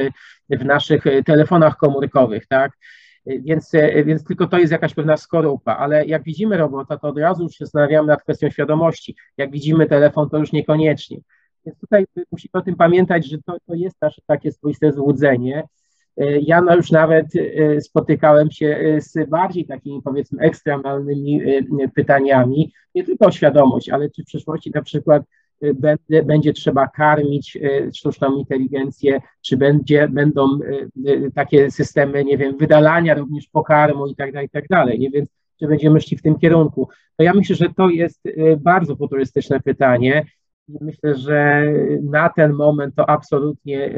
w 0.51 0.65
naszych 0.65 1.05
telefonach 1.27 1.77
komórkowych, 1.77 2.47
tak? 2.47 2.73
Więc, 3.27 3.73
więc 4.05 4.25
tylko 4.25 4.47
to 4.47 4.59
jest 4.59 4.73
jakaś 4.73 4.95
pewna 4.95 5.17
skorupa, 5.17 5.77
ale 5.77 6.07
jak 6.07 6.23
widzimy 6.23 6.57
robota, 6.57 6.99
to 6.99 7.09
od 7.09 7.19
razu 7.19 7.43
już 7.43 7.53
się 7.53 7.65
zastanawiamy 7.65 8.09
nad 8.09 8.23
kwestią 8.23 8.51
świadomości. 8.51 9.17
Jak 9.37 9.51
widzimy 9.51 9.87
telefon, 9.87 10.29
to 10.29 10.39
już 10.39 10.53
niekoniecznie. 10.53 11.19
Więc 11.67 11.79
tutaj 11.79 12.05
musimy 12.33 12.51
o 12.53 12.61
tym 12.61 12.77
pamiętać, 12.77 13.27
że 13.27 13.39
to, 13.47 13.57
to 13.67 13.75
jest 13.75 13.97
nasze 14.03 14.23
takie 14.27 14.53
swoiste 14.53 14.93
złudzenie, 14.93 15.65
ja 16.43 16.61
no 16.61 16.77
już 16.77 16.91
nawet 16.91 17.27
spotykałem 17.81 18.51
się 18.51 18.99
z 19.01 19.29
bardziej 19.31 19.67
takimi 19.67 20.03
powiedzmy 20.03 20.43
ekstremalnymi 20.43 21.43
pytaniami, 21.95 22.73
nie 22.95 23.05
tylko 23.05 23.27
o 23.27 23.31
świadomość, 23.31 23.89
ale 23.89 24.11
czy 24.11 24.23
w 24.23 24.27
przyszłości 24.27 24.71
na 24.75 24.83
przykład 24.83 25.23
będzie, 25.75 26.23
będzie 26.25 26.53
trzeba 26.53 26.89
karmić 26.89 27.59
sztuczną 27.95 28.37
inteligencję, 28.37 29.21
czy 29.43 29.57
będzie, 29.57 30.09
będą 30.09 30.59
takie 31.35 31.71
systemy, 31.71 32.25
nie 32.25 32.39
wiem, 32.39 32.57
wydalania 32.57 33.15
również 33.15 33.49
pokarmu 33.49 34.07
i 34.07 34.17
tak 34.17 34.33
dalej, 34.33 34.47
i 34.47 34.51
tak 34.51 34.69
dalej, 34.69 34.99
nie? 34.99 35.11
Więc 35.11 35.29
czy 35.61 35.67
będziemy 35.67 36.01
szli 36.01 36.17
w 36.17 36.23
tym 36.23 36.39
kierunku? 36.39 36.89
To 37.17 37.23
ja 37.23 37.35
myślę, 37.35 37.57
że 37.57 37.67
to 37.77 37.89
jest 37.89 38.23
bardzo 38.59 38.97
futurystyczne 38.97 39.61
pytanie 39.61 40.25
myślę, 40.81 41.15
że 41.15 41.65
na 42.03 42.29
ten 42.29 42.53
moment 42.53 42.95
to 42.95 43.11
absolutnie 43.11 43.91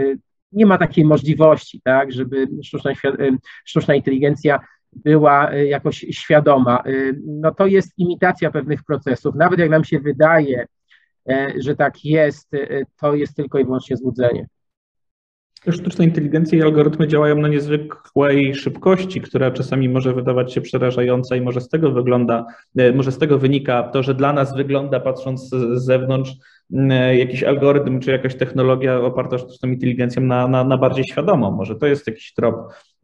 nie 0.53 0.67
ma 0.67 0.79
takiej 0.79 1.05
możliwości, 1.05 1.81
tak, 1.85 2.13
żeby 2.13 2.49
sztuczna, 2.63 2.93
sztuczna 3.65 3.95
inteligencja 3.95 4.61
była 4.93 5.55
jakoś 5.55 6.07
świadoma. 6.11 6.83
No 7.27 7.55
to 7.55 7.67
jest 7.67 7.99
imitacja 7.99 8.51
pewnych 8.51 8.85
procesów. 8.85 9.35
Nawet 9.35 9.59
jak 9.59 9.71
nam 9.71 9.85
się 9.85 10.01
wydaje, 10.01 10.67
że 11.59 11.77
tak 11.77 12.05
jest, 12.05 12.51
to 13.01 13.15
jest 13.15 13.37
tylko 13.37 13.59
i 13.59 13.65
wyłącznie 13.65 13.97
złudzenie. 13.97 14.47
Sztuczna 15.71 16.05
inteligencja 16.05 16.59
i 16.59 16.63
algorytmy 16.63 17.09
działają 17.09 17.37
na 17.37 17.49
niezwykłej 17.49 18.55
szybkości, 18.55 19.21
która 19.21 19.51
czasami 19.51 19.89
może 19.89 20.15
wydawać 20.15 20.53
się 20.53 20.61
przerażająca 20.61 21.37
i 21.37 21.41
może 21.41 21.61
z 21.61 21.69
tego 21.69 21.93
wygląda, 21.93 22.47
może 22.95 23.13
z 23.13 23.19
tego 23.19 23.39
wynika 23.39 23.83
to, 23.83 24.03
że 24.03 24.15
dla 24.15 24.33
nas 24.33 24.57
wygląda, 24.57 25.01
patrząc 25.01 25.51
z 25.51 25.85
zewnątrz, 25.85 26.33
E, 26.75 27.17
jakiś 27.17 27.43
algorytm 27.43 28.01
czy 28.01 28.11
jakaś 28.11 28.35
technologia 28.35 29.01
oparta 29.01 29.39
sztuczną 29.39 29.69
inteligencją 29.69 30.23
na, 30.23 30.49
na, 30.49 30.65
na 30.65 30.79
bardziej 30.79 31.05
świadomą. 31.05 31.51
Może 31.51 31.77
to 31.77 31.87
jest 31.87 32.07
jakiś 32.07 32.35
trop, 32.35 32.57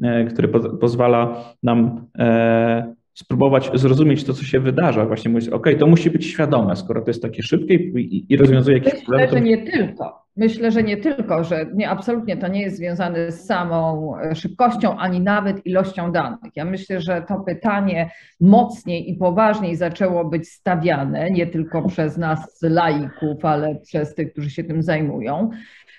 e, 0.03 0.25
który 0.25 0.49
po, 0.49 0.61
pozwala 0.61 1.45
nam 1.63 2.07
e, 2.19 2.95
spróbować 3.17 3.71
zrozumieć 3.75 4.25
to, 4.25 4.33
co 4.35 4.45
się 4.45 4.61
wydarza. 4.61 5.07
Właśnie 5.07 5.31
mówić, 5.31 5.49
ok, 5.49 5.67
to 5.79 5.87
musi 5.87 6.11
być 6.11 6.27
świadome, 6.27 6.77
skoro 6.77 7.01
to 7.03 7.11
jest 7.11 7.23
takie 7.23 7.43
szybkie 7.43 7.75
i, 7.75 8.27
i 8.29 8.37
rozwiązuje 8.37 8.79
jakieś 8.79 9.05
problemy. 9.05 9.25
Myślę, 9.25 9.39
że 9.39 9.45
nie 9.45 9.71
tylko. 9.73 10.27
Myślę, 10.37 10.71
że 10.71 10.83
nie 10.83 10.97
tylko, 10.97 11.45
że 11.45 11.67
nie, 11.75 11.91
absolutnie 11.91 12.37
to 12.37 12.49
nie 12.49 12.63
jest 12.63 12.77
związane 12.77 13.33
z 13.33 13.47
samą 13.47 14.13
e, 14.19 14.35
szybkością, 14.35 14.97
ani 14.97 15.21
nawet 15.21 15.67
ilością 15.67 16.13
danych. 16.13 16.57
Ja 16.57 16.65
myślę, 16.65 17.01
że 17.01 17.25
to 17.29 17.41
pytanie 17.41 18.11
mocniej 18.41 19.11
i 19.11 19.15
poważniej 19.15 19.77
zaczęło 19.77 20.25
być 20.25 20.49
stawiane, 20.49 21.31
nie 21.31 21.47
tylko 21.47 21.89
przez 21.89 22.17
nas 22.17 22.63
laików, 22.63 23.45
ale 23.45 23.77
przez 23.77 24.15
tych, 24.15 24.33
którzy 24.33 24.51
się 24.51 24.65
tym 24.65 24.83
zajmują. 24.83 25.51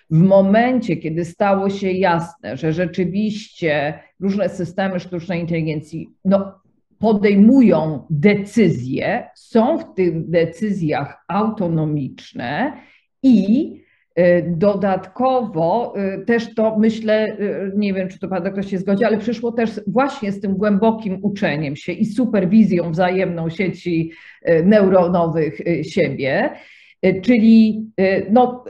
W 0.10 0.20
momencie, 0.20 0.98
kiedy 0.98 1.26
stało 1.26 1.70
się 1.70 1.92
jasne, 1.92 2.58
że 2.58 2.74
rzeczywiście 2.74 4.00
różne 4.20 4.50
systemy 4.50 5.00
sztucznej 5.00 5.42
inteligencji 5.42 6.10
no, 6.26 6.67
podejmują 7.00 8.06
decyzje, 8.10 9.30
są 9.36 9.78
w 9.78 9.94
tych 9.94 10.30
decyzjach 10.30 11.24
autonomiczne 11.28 12.74
i 13.24 13.74
y, 14.20 14.46
Dodatkowo 14.58 15.94
y, 16.22 16.26
też 16.26 16.56
to 16.56 16.78
myślę, 16.80 17.28
y, 17.40 17.72
nie 17.76 17.94
wiem 17.94 18.10
czy 18.10 18.20
to 18.20 18.28
pan 18.28 18.44
doktor 18.44 18.66
się 18.66 18.78
zgodzi, 18.78 19.06
ale 19.06 19.18
przyszło 19.18 19.52
też 19.52 19.82
właśnie 19.88 20.32
z 20.32 20.42
tym 20.42 20.54
głębokim 20.54 21.20
uczeniem 21.22 21.76
się 21.76 21.92
i 21.92 22.06
superwizją 22.06 22.92
wzajemną 22.92 23.50
sieci 23.50 24.12
neuronowych 24.64 25.62
siebie. 25.82 26.50
Czyli 27.22 27.86
no, 28.32 28.64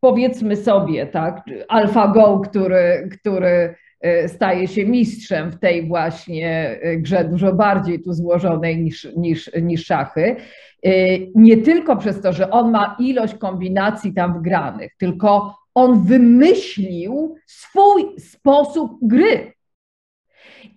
powiedzmy 0.00 0.56
sobie, 0.56 1.06
tak, 1.06 1.42
AlphaGo, 1.68 2.40
który, 2.40 3.08
który 3.12 3.74
E, 3.74 3.83
staje 4.28 4.68
się 4.68 4.86
mistrzem 4.86 5.50
w 5.50 5.58
tej 5.58 5.88
właśnie 5.88 6.78
e, 6.82 6.96
grze 6.96 7.24
dużo 7.24 7.52
bardziej 7.52 8.02
tu 8.02 8.12
złożonej 8.12 8.82
niż, 8.82 9.08
niż, 9.16 9.50
niż 9.62 9.86
szachy. 9.86 10.36
E, 10.82 10.90
nie 11.34 11.56
tylko 11.56 11.96
przez 11.96 12.20
to, 12.20 12.32
że 12.32 12.50
on 12.50 12.70
ma 12.70 12.96
ilość 12.98 13.34
kombinacji 13.34 14.14
tam 14.14 14.38
wgranych, 14.38 14.92
tylko 14.98 15.54
on 15.74 16.04
wymyślił 16.04 17.36
swój 17.46 18.04
sposób 18.18 18.98
gry. 19.02 19.53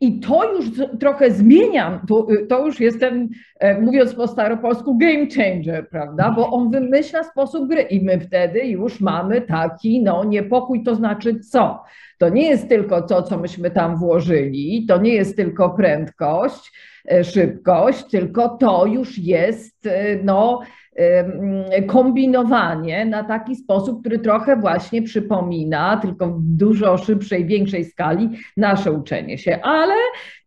I 0.01 0.19
to 0.19 0.53
już 0.53 0.65
trochę 0.99 1.31
zmieniam, 1.31 1.99
to, 2.07 2.27
to 2.49 2.65
już 2.65 2.79
jestem, 2.79 3.29
mówiąc 3.81 4.15
po 4.15 4.27
staropolsku, 4.27 4.97
game 4.97 5.27
changer, 5.35 5.89
prawda? 5.89 6.31
Bo 6.31 6.49
on 6.49 6.71
wymyśla 6.71 7.23
sposób 7.23 7.69
gry 7.69 7.81
i 7.81 8.05
my 8.05 8.19
wtedy 8.19 8.59
już 8.59 9.01
mamy 9.01 9.41
taki 9.41 10.03
no, 10.03 10.23
niepokój, 10.23 10.83
to 10.83 10.95
znaczy 10.95 11.39
co? 11.39 11.83
To 12.17 12.29
nie 12.29 12.49
jest 12.49 12.69
tylko 12.69 13.01
to, 13.01 13.23
co 13.23 13.37
myśmy 13.37 13.71
tam 13.71 13.97
włożyli, 13.97 14.85
to 14.87 14.97
nie 14.97 15.13
jest 15.13 15.35
tylko 15.35 15.69
prędkość, 15.69 16.71
e, 17.11 17.23
szybkość, 17.23 18.03
tylko 18.03 18.49
to 18.49 18.85
już 18.85 19.17
jest 19.17 19.85
e, 19.85 20.23
no, 20.23 20.61
kombinowanie 21.87 23.05
na 23.05 23.23
taki 23.23 23.55
sposób, 23.55 23.99
który 23.99 24.19
trochę 24.19 24.55
właśnie 24.55 25.01
przypomina, 25.01 25.97
tylko 25.97 26.27
w 26.27 26.41
dużo 26.41 26.97
szybszej, 26.97 27.45
większej 27.45 27.85
skali, 27.85 28.29
nasze 28.57 28.91
uczenie 28.91 29.37
się. 29.37 29.59
Ale 29.63 29.93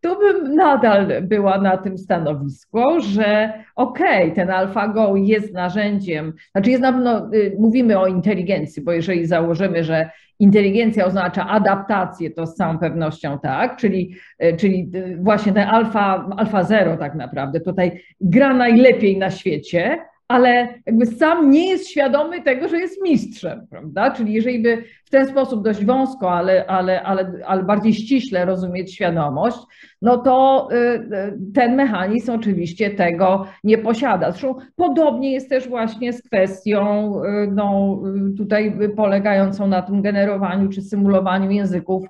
tu 0.01 0.19
bym 0.19 0.55
nadal 0.55 1.21
była 1.21 1.61
na 1.61 1.77
tym 1.77 1.97
stanowisku, 1.97 2.79
że 2.99 3.53
okej, 3.75 4.23
okay, 4.23 4.35
ten 4.35 4.49
AlphaGo 4.49 5.15
jest 5.15 5.53
narzędziem, 5.53 6.33
znaczy 6.51 6.69
jest 6.69 6.81
na 6.81 6.93
pewno, 6.93 7.33
y, 7.33 7.55
mówimy 7.59 7.99
o 7.99 8.07
inteligencji, 8.07 8.83
bo 8.83 8.91
jeżeli 8.91 9.25
założymy, 9.25 9.83
że 9.83 10.09
inteligencja 10.39 11.05
oznacza 11.05 11.47
adaptację, 11.47 12.31
to 12.31 12.47
z 12.47 12.55
całą 12.55 12.77
pewnością 12.77 13.39
tak, 13.39 13.77
czyli, 13.77 14.15
y, 14.43 14.57
czyli 14.57 14.91
y, 14.95 15.17
właśnie 15.21 15.53
ten 15.53 15.67
alfa, 15.67 16.29
alfa 16.37 16.63
zero 16.63 16.97
tak 16.97 17.15
naprawdę 17.15 17.59
tutaj 17.59 18.01
gra 18.21 18.53
najlepiej 18.53 19.17
na 19.17 19.31
świecie, 19.31 19.97
ale 20.31 20.67
jakby 20.85 21.05
sam 21.05 21.51
nie 21.51 21.69
jest 21.69 21.89
świadomy 21.89 22.41
tego, 22.41 22.67
że 22.67 22.77
jest 22.77 23.01
mistrzem, 23.03 23.67
prawda? 23.69 24.11
Czyli 24.11 24.33
jeżeli 24.33 24.59
by 24.59 24.83
w 25.05 25.09
ten 25.09 25.27
sposób 25.27 25.63
dość 25.63 25.85
wąsko, 25.85 26.31
ale, 26.31 26.65
ale, 26.65 27.03
ale, 27.03 27.31
ale 27.45 27.63
bardziej 27.63 27.93
ściśle 27.93 28.45
rozumieć 28.45 28.93
świadomość, 28.93 29.57
no 30.01 30.17
to 30.17 30.67
y, 30.71 30.75
y, 30.75 31.37
ten 31.53 31.75
mechanizm 31.75 32.31
oczywiście 32.31 32.89
tego 32.89 33.45
nie 33.63 33.77
posiada. 33.77 34.31
Zresztą 34.31 34.55
podobnie 34.75 35.31
jest 35.31 35.49
też 35.49 35.69
właśnie 35.69 36.13
z 36.13 36.21
kwestią 36.21 37.13
y, 37.23 37.47
no, 37.51 37.99
tutaj 38.37 38.77
polegającą 38.95 39.67
na 39.67 39.81
tym 39.81 40.01
generowaniu 40.01 40.69
czy 40.69 40.81
symulowaniu 40.81 41.51
języków 41.51 42.03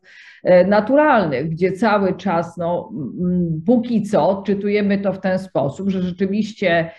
naturalnych, 0.67 1.49
gdzie 1.49 1.71
cały 1.71 2.13
czas, 2.13 2.57
no, 2.57 2.91
póki 3.65 4.03
co, 4.03 4.29
odczytujemy 4.29 4.97
to 4.97 5.13
w 5.13 5.19
ten 5.19 5.39
sposób, 5.39 5.89
że 5.89 6.01
rzeczywiście 6.01 6.91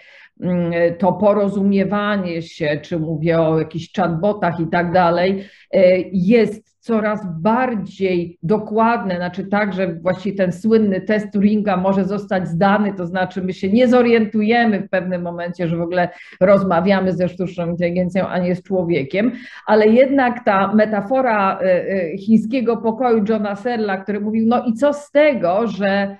to 0.98 1.12
porozumiewanie 1.12 2.42
się, 2.42 2.80
czy 2.82 2.98
mówię 2.98 3.40
o 3.40 3.58
jakichś 3.58 3.92
chatbotach 3.96 4.60
i 4.60 4.66
tak 4.66 4.92
dalej, 4.92 5.44
e, 5.72 5.98
jest 6.12 6.72
coraz 6.82 7.20
bardziej 7.40 8.38
dokładne, 8.42 9.16
znaczy 9.16 9.44
tak, 9.44 9.72
że 9.72 9.94
właściwie 9.94 10.36
ten 10.36 10.52
słynny 10.52 11.00
test 11.00 11.32
Turinga 11.32 11.76
może 11.76 12.04
zostać 12.04 12.48
zdany, 12.48 12.94
to 12.94 13.06
znaczy 13.06 13.42
my 13.42 13.52
się 13.52 13.72
nie 13.72 13.88
zorientujemy 13.88 14.80
w 14.80 14.90
pewnym 14.90 15.22
momencie, 15.22 15.68
że 15.68 15.76
w 15.76 15.80
ogóle 15.80 16.08
rozmawiamy 16.40 17.12
ze 17.12 17.28
sztuczną 17.28 17.70
inteligencją, 17.70 18.28
a 18.28 18.38
nie 18.38 18.54
z 18.54 18.62
człowiekiem, 18.62 19.32
ale 19.66 19.86
jednak 19.86 20.44
ta 20.44 20.74
metafora 20.74 21.58
e, 21.60 21.64
e, 21.64 22.18
chińskiego 22.18 22.76
pokoju 22.76 23.24
Johna 23.28 23.56
Serla, 23.56 23.96
który 23.96 24.20
mówił, 24.20 24.44
no 24.46 24.64
i 24.64 24.72
co 24.72 24.92
z 24.92 25.10
tego, 25.10 25.66
że 25.66 26.16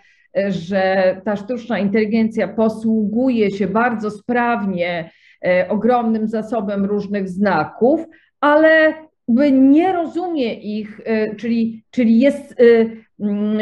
że 0.48 1.16
ta 1.24 1.36
sztuczna 1.36 1.78
inteligencja 1.78 2.48
posługuje 2.48 3.50
się 3.50 3.66
bardzo 3.66 4.10
sprawnie 4.10 5.10
e, 5.44 5.68
ogromnym 5.68 6.28
zasobem 6.28 6.84
różnych 6.84 7.28
znaków, 7.28 8.06
ale 8.40 8.94
nie 9.52 9.92
rozumie 9.92 10.54
ich, 10.54 11.00
e, 11.04 11.36
czyli, 11.36 11.84
czyli 11.90 12.20
jest, 12.20 12.54
mm, 13.20 13.58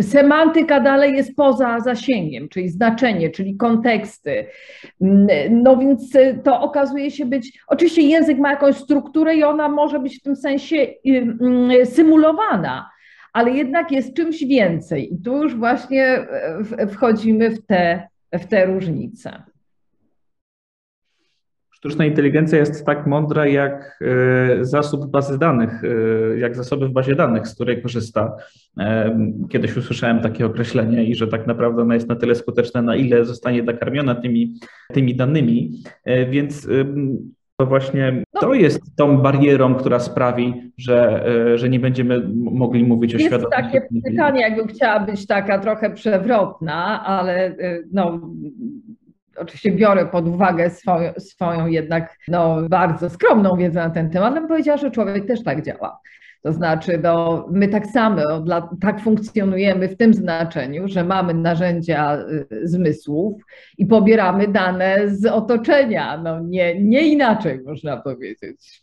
semantyka 0.00 0.80
dalej 0.80 1.16
jest 1.16 1.36
poza 1.36 1.80
zasięgiem, 1.80 2.48
czyli 2.48 2.68
znaczenie, 2.68 3.30
czyli 3.30 3.56
konteksty. 3.56 4.46
No 5.50 5.76
więc 5.76 6.12
to 6.44 6.60
okazuje 6.60 7.10
się 7.10 7.26
być, 7.26 7.62
oczywiście 7.66 8.02
język 8.02 8.38
ma 8.38 8.50
jakąś 8.50 8.76
strukturę 8.76 9.34
i 9.34 9.44
ona 9.44 9.68
może 9.68 9.98
być 9.98 10.18
w 10.18 10.22
tym 10.22 10.36
sensie 10.36 10.86
symulowana, 11.84 12.90
ale 13.32 13.50
jednak 13.50 13.92
jest 13.92 14.14
czymś 14.14 14.44
więcej. 14.44 15.14
I 15.14 15.22
tu 15.22 15.42
już 15.42 15.56
właśnie 15.56 16.26
wchodzimy 16.88 17.50
w 17.50 17.66
te, 17.66 18.08
w 18.32 18.46
te 18.46 18.66
różnice. 18.66 19.42
Sztuczna 21.80 22.06
inteligencja 22.06 22.58
jest 22.58 22.86
tak 22.86 23.06
mądra 23.06 23.46
jak 23.46 24.00
e, 24.60 24.64
zasób 24.64 25.10
bazy 25.10 25.38
danych, 25.38 25.82
e, 25.84 26.38
jak 26.38 26.56
zasoby 26.56 26.88
w 26.88 26.92
bazie 26.92 27.14
danych, 27.14 27.48
z 27.48 27.54
której 27.54 27.82
korzysta. 27.82 28.36
E, 28.78 29.18
kiedyś 29.50 29.76
usłyszałem 29.76 30.20
takie 30.20 30.46
określenie 30.46 31.04
i 31.04 31.14
że 31.14 31.28
tak 31.28 31.46
naprawdę 31.46 31.82
ona 31.82 31.94
jest 31.94 32.08
na 32.08 32.16
tyle 32.16 32.34
skuteczna, 32.34 32.82
na 32.82 32.96
ile 32.96 33.24
zostanie 33.24 33.62
nakarmiona 33.62 34.14
tymi, 34.14 34.54
tymi 34.92 35.16
danymi. 35.16 35.82
Więc 36.30 36.68
to 37.60 37.66
właśnie 37.66 38.22
no. 38.34 38.40
to 38.40 38.54
jest 38.54 38.96
tą 38.96 39.16
barierą, 39.16 39.74
która 39.74 39.98
sprawi, 39.98 40.72
że, 40.78 41.24
że 41.54 41.68
nie 41.68 41.80
będziemy 41.80 42.22
mogli 42.34 42.84
mówić 42.84 43.14
o 43.14 43.18
jest 43.18 43.28
świadomości. 43.28 43.62
Jest 43.62 43.88
takie 43.88 44.10
pytanie, 44.10 44.40
jakbym 44.40 44.66
chciała 44.66 45.00
być 45.00 45.26
taka 45.26 45.58
trochę 45.58 45.90
przewrotna, 45.90 47.04
ale 47.04 47.56
no, 47.92 48.20
oczywiście 49.36 49.72
biorę 49.72 50.06
pod 50.06 50.28
uwagę 50.28 50.70
swoją, 50.70 51.12
swoją 51.18 51.66
jednak 51.66 52.16
no, 52.28 52.56
bardzo 52.68 53.10
skromną 53.10 53.56
wiedzę 53.56 53.80
na 53.80 53.90
ten 53.90 54.10
temat, 54.10 54.36
ale 54.36 54.48
powiedziała, 54.48 54.78
że 54.78 54.90
człowiek 54.90 55.26
też 55.26 55.44
tak 55.44 55.62
działa. 55.62 56.00
To 56.42 56.52
znaczy, 56.52 57.00
no, 57.02 57.46
my 57.50 57.68
tak 57.68 57.86
samo, 57.86 58.40
dla, 58.40 58.68
tak 58.80 59.00
funkcjonujemy 59.00 59.88
w 59.88 59.96
tym 59.96 60.14
znaczeniu, 60.14 60.88
że 60.88 61.04
mamy 61.04 61.34
narzędzia 61.34 62.18
y, 62.52 62.68
zmysłów 62.68 63.42
i 63.78 63.86
pobieramy 63.86 64.48
dane 64.48 65.08
z 65.08 65.26
otoczenia. 65.26 66.22
No, 66.22 66.40
nie, 66.40 66.82
nie 66.82 67.08
inaczej 67.08 67.60
można 67.66 67.96
powiedzieć. 67.96 68.80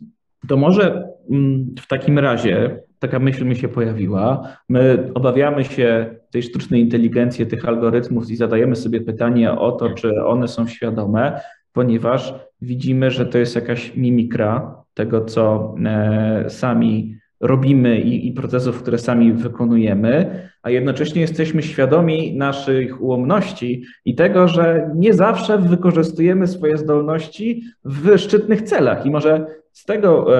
To 0.47 0.57
może 0.57 1.09
mm, 1.29 1.75
w 1.79 1.87
takim 1.87 2.19
razie 2.19 2.79
taka 2.99 3.19
myśl 3.19 3.45
mi 3.45 3.55
się 3.55 3.67
pojawiła. 3.67 4.57
My 4.69 5.11
obawiamy 5.13 5.63
się 5.63 6.15
tej 6.31 6.43
sztucznej 6.43 6.81
inteligencji, 6.81 7.47
tych 7.47 7.67
algorytmów 7.67 8.29
i 8.29 8.35
zadajemy 8.35 8.75
sobie 8.75 9.01
pytanie 9.01 9.51
o 9.51 9.71
to, 9.71 9.89
czy 9.89 10.25
one 10.25 10.47
są 10.47 10.67
świadome, 10.67 11.41
ponieważ 11.73 12.33
widzimy, 12.61 13.11
że 13.11 13.25
to 13.25 13.37
jest 13.37 13.55
jakaś 13.55 13.95
mimikra 13.95 14.83
tego, 14.93 15.25
co 15.25 15.75
e, 15.85 16.45
sami 16.49 17.16
robimy 17.39 17.99
i, 17.99 18.27
i, 18.27 18.31
procesów, 18.31 18.81
które 18.81 18.97
sami 18.97 19.33
wykonujemy, 19.33 20.41
a 20.61 20.69
jednocześnie 20.69 21.21
jesteśmy 21.21 21.63
świadomi 21.63 22.37
naszych 22.37 23.01
ułomności 23.01 23.83
i 24.05 24.15
tego, 24.15 24.47
że 24.47 24.91
nie 24.95 25.13
zawsze 25.13 25.57
wykorzystujemy 25.57 26.47
swoje 26.47 26.77
zdolności 26.77 27.63
w 27.85 28.17
szczytnych 28.17 28.61
celach. 28.61 29.05
I 29.05 29.11
może 29.11 29.45
z 29.77 29.85
tego, 29.85 30.37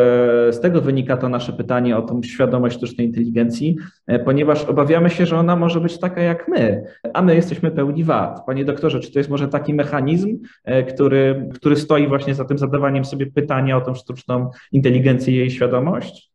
e, 0.47 0.53
z 0.53 0.59
tego 0.59 0.81
wynika 0.81 1.17
to 1.17 1.29
nasze 1.29 1.53
pytanie 1.53 1.97
o 1.97 2.01
tą 2.01 2.23
świadomość 2.23 2.77
sztucznej 2.77 3.07
inteligencji, 3.07 3.77
e, 4.07 4.19
ponieważ 4.19 4.65
obawiamy 4.65 5.09
się, 5.09 5.25
że 5.25 5.37
ona 5.37 5.55
może 5.55 5.79
być 5.81 5.99
taka 5.99 6.21
jak 6.21 6.47
my, 6.47 6.83
a 7.13 7.21
my 7.21 7.35
jesteśmy 7.35 7.71
pełni 7.71 8.03
wad. 8.03 8.45
Panie 8.45 8.65
doktorze, 8.65 8.99
czy 8.99 9.11
to 9.11 9.19
jest 9.19 9.29
może 9.29 9.47
taki 9.47 9.73
mechanizm, 9.73 10.37
e, 10.63 10.83
który, 10.83 11.49
który 11.53 11.75
stoi 11.75 12.07
właśnie 12.07 12.35
za 12.35 12.45
tym 12.45 12.57
zadawaniem 12.57 13.05
sobie 13.05 13.25
pytania 13.25 13.77
o 13.77 13.81
tą 13.81 13.95
sztuczną 13.95 14.49
inteligencję 14.71 15.33
i 15.33 15.37
jej 15.37 15.51
świadomość? 15.51 16.26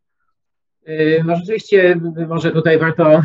No 1.24 1.36
rzeczywiście, 1.36 2.00
może 2.28 2.50
tutaj 2.50 2.78
warto 2.78 3.22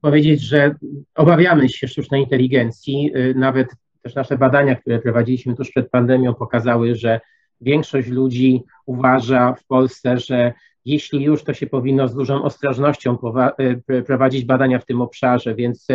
powiedzieć, 0.00 0.40
że 0.40 0.74
obawiamy 1.14 1.68
się 1.68 1.88
sztucznej 1.88 2.22
inteligencji. 2.22 3.12
Nawet 3.34 3.68
też 4.02 4.14
nasze 4.14 4.38
badania, 4.38 4.74
które 4.74 4.98
prowadziliśmy 4.98 5.54
tuż 5.54 5.70
przed 5.70 5.90
pandemią, 5.90 6.34
pokazały, 6.34 6.94
że 6.94 7.20
większość 7.60 8.08
ludzi 8.08 8.62
uważa 8.86 9.54
w 9.54 9.64
Polsce, 9.66 10.18
że 10.18 10.52
jeśli 10.84 11.24
już, 11.24 11.44
to 11.44 11.54
się 11.54 11.66
powinno 11.66 12.08
z 12.08 12.14
dużą 12.14 12.42
ostrożnością 12.42 13.18
prowadzić 14.06 14.44
badania 14.44 14.78
w 14.78 14.86
tym 14.86 15.00
obszarze, 15.00 15.54
więc 15.54 15.86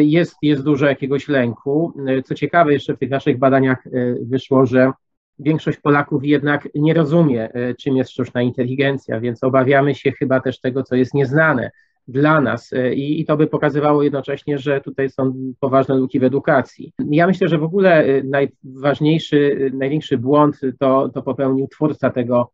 jest, 0.00 0.36
jest 0.42 0.64
dużo 0.64 0.86
jakiegoś 0.86 1.28
lęku. 1.28 1.92
Co 2.24 2.34
ciekawe, 2.34 2.72
jeszcze 2.72 2.94
w 2.94 2.98
tych 2.98 3.10
naszych 3.10 3.38
badaniach 3.38 3.84
wyszło, 4.22 4.66
że 4.66 4.92
większość 5.38 5.78
Polaków 5.78 6.24
jednak 6.24 6.68
nie 6.74 6.94
rozumie, 6.94 7.48
czym 7.80 7.96
jest 7.96 8.10
sztuczna 8.10 8.42
inteligencja, 8.42 9.20
więc 9.20 9.44
obawiamy 9.44 9.94
się 9.94 10.12
chyba 10.12 10.40
też 10.40 10.60
tego, 10.60 10.82
co 10.82 10.94
jest 10.94 11.14
nieznane 11.14 11.70
dla 12.08 12.40
nas 12.40 12.72
e, 12.72 12.94
I, 12.94 13.20
i 13.20 13.24
to 13.24 13.36
by 13.36 13.46
pokazywało 13.46 14.02
jednocześnie, 14.02 14.58
że 14.58 14.80
tutaj 14.80 15.10
są 15.10 15.34
poważne 15.60 15.94
luki 15.94 16.20
w 16.20 16.24
edukacji. 16.24 16.92
Ja 17.10 17.26
myślę, 17.26 17.48
że 17.48 17.58
w 17.58 17.62
ogóle 17.62 18.04
e, 18.04 18.22
najważniejszy, 18.22 19.70
e, 19.72 19.76
największy 19.76 20.18
błąd 20.18 20.60
to, 20.78 21.08
to 21.08 21.22
popełnił 21.22 21.68
twórca 21.68 22.10
tego 22.10 22.50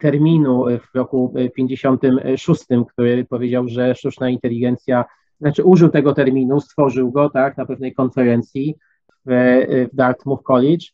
terminu 0.00 0.64
w 0.92 0.96
roku 0.96 1.34
56, 1.54 2.62
który 2.92 3.24
powiedział, 3.24 3.68
że 3.68 3.94
sztuczna 3.94 4.28
inteligencja, 4.28 5.04
znaczy 5.40 5.64
użył 5.64 5.88
tego 5.88 6.14
terminu, 6.14 6.60
stworzył 6.60 7.12
go 7.12 7.30
tak 7.30 7.56
na 7.56 7.66
pewnej 7.66 7.94
konferencji 7.94 8.74
w, 9.26 9.30
w 9.92 9.96
Dartmouth 9.96 10.42
College. 10.42 10.86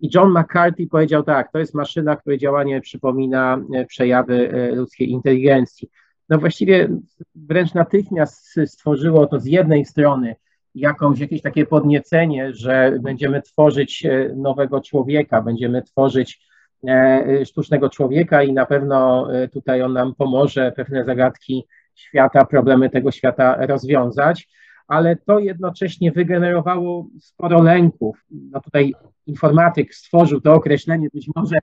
I 0.00 0.10
John 0.14 0.30
McCarthy 0.30 0.86
powiedział 0.86 1.22
tak, 1.22 1.52
to 1.52 1.58
jest 1.58 1.74
maszyna, 1.74 2.16
której 2.16 2.38
działanie 2.38 2.80
przypomina 2.80 3.60
przejawy 3.88 4.50
ludzkiej 4.74 5.10
inteligencji. 5.10 5.90
No 6.28 6.38
właściwie 6.38 6.88
wręcz 7.34 7.74
natychmiast 7.74 8.60
stworzyło 8.66 9.26
to 9.26 9.40
z 9.40 9.46
jednej 9.46 9.84
strony 9.84 10.36
jakąś, 10.74 11.20
jakieś 11.20 11.42
takie 11.42 11.66
podniecenie, 11.66 12.54
że 12.54 12.98
będziemy 13.02 13.42
tworzyć 13.42 14.06
e, 14.06 14.32
nowego 14.36 14.80
człowieka, 14.80 15.42
będziemy 15.42 15.82
tworzyć 15.82 16.48
e, 16.88 17.44
sztucznego 17.46 17.90
człowieka 17.90 18.42
i 18.42 18.52
na 18.52 18.66
pewno 18.66 19.28
e, 19.34 19.48
tutaj 19.48 19.82
on 19.82 19.92
nam 19.92 20.14
pomoże 20.14 20.72
pewne 20.76 21.04
zagadki 21.04 21.66
świata, 21.94 22.44
problemy 22.44 22.90
tego 22.90 23.10
świata 23.10 23.66
rozwiązać, 23.66 24.48
ale 24.88 25.16
to 25.16 25.38
jednocześnie 25.38 26.12
wygenerowało 26.12 27.06
sporo 27.20 27.62
lęków. 27.62 28.24
No 28.30 28.60
tutaj 28.60 28.94
informatyk 29.26 29.94
stworzył 29.94 30.40
to 30.40 30.54
określenie, 30.54 31.08
być 31.14 31.30
może 31.36 31.56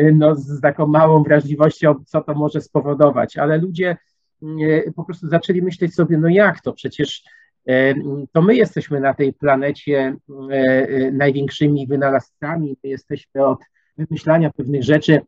y, 0.00 0.12
no, 0.14 0.34
z 0.34 0.60
taką 0.60 0.86
małą 0.86 1.22
wrażliwością, 1.22 1.94
co 2.06 2.20
to 2.20 2.34
może 2.34 2.60
spowodować, 2.60 3.36
ale 3.36 3.58
ludzie 3.58 3.96
y, 4.42 4.92
po 4.96 5.04
prostu 5.04 5.28
zaczęli 5.28 5.62
myśleć 5.62 5.94
sobie, 5.94 6.18
no 6.18 6.28
jak 6.28 6.60
to, 6.60 6.72
przecież 6.72 7.24
y, 7.70 7.94
to 8.32 8.42
my 8.42 8.54
jesteśmy 8.54 9.00
na 9.00 9.14
tej 9.14 9.32
planecie 9.32 10.16
największymi 11.12 11.86
wynalazcami, 11.86 12.76
my 12.84 12.90
jesteśmy 12.90 13.46
od 13.46 13.58
wymyślania 13.98 14.50
pewnych 14.50 14.82
rzeczy, 14.82 15.20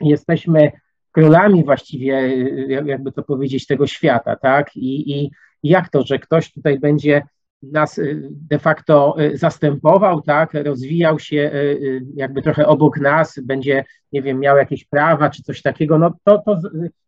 jesteśmy 0.00 0.72
królami 1.12 1.64
właściwie, 1.64 2.36
jakby 2.84 3.12
to 3.12 3.22
powiedzieć, 3.22 3.66
tego 3.66 3.86
świata, 3.86 4.36
tak? 4.36 4.76
I, 4.76 5.12
i 5.12 5.30
jak 5.62 5.88
to, 5.88 6.02
że 6.02 6.18
ktoś 6.18 6.52
tutaj 6.52 6.78
będzie 6.78 7.22
nas 7.62 7.98
y, 7.98 8.28
de 8.32 8.58
facto 8.58 9.16
y, 9.20 9.38
zastępował, 9.38 10.22
tak, 10.22 10.54
rozwijał 10.54 11.18
się 11.18 11.50
y, 11.54 12.02
jakby 12.14 12.42
trochę 12.42 12.66
obok 12.66 13.00
nas, 13.00 13.40
będzie, 13.42 13.84
nie 14.12 14.22
wiem, 14.22 14.40
miał 14.40 14.56
jakieś 14.56 14.84
prawa 14.84 15.30
czy 15.30 15.42
coś 15.42 15.62
takiego, 15.62 15.98
no 15.98 16.12
to, 16.24 16.42
to 16.46 16.58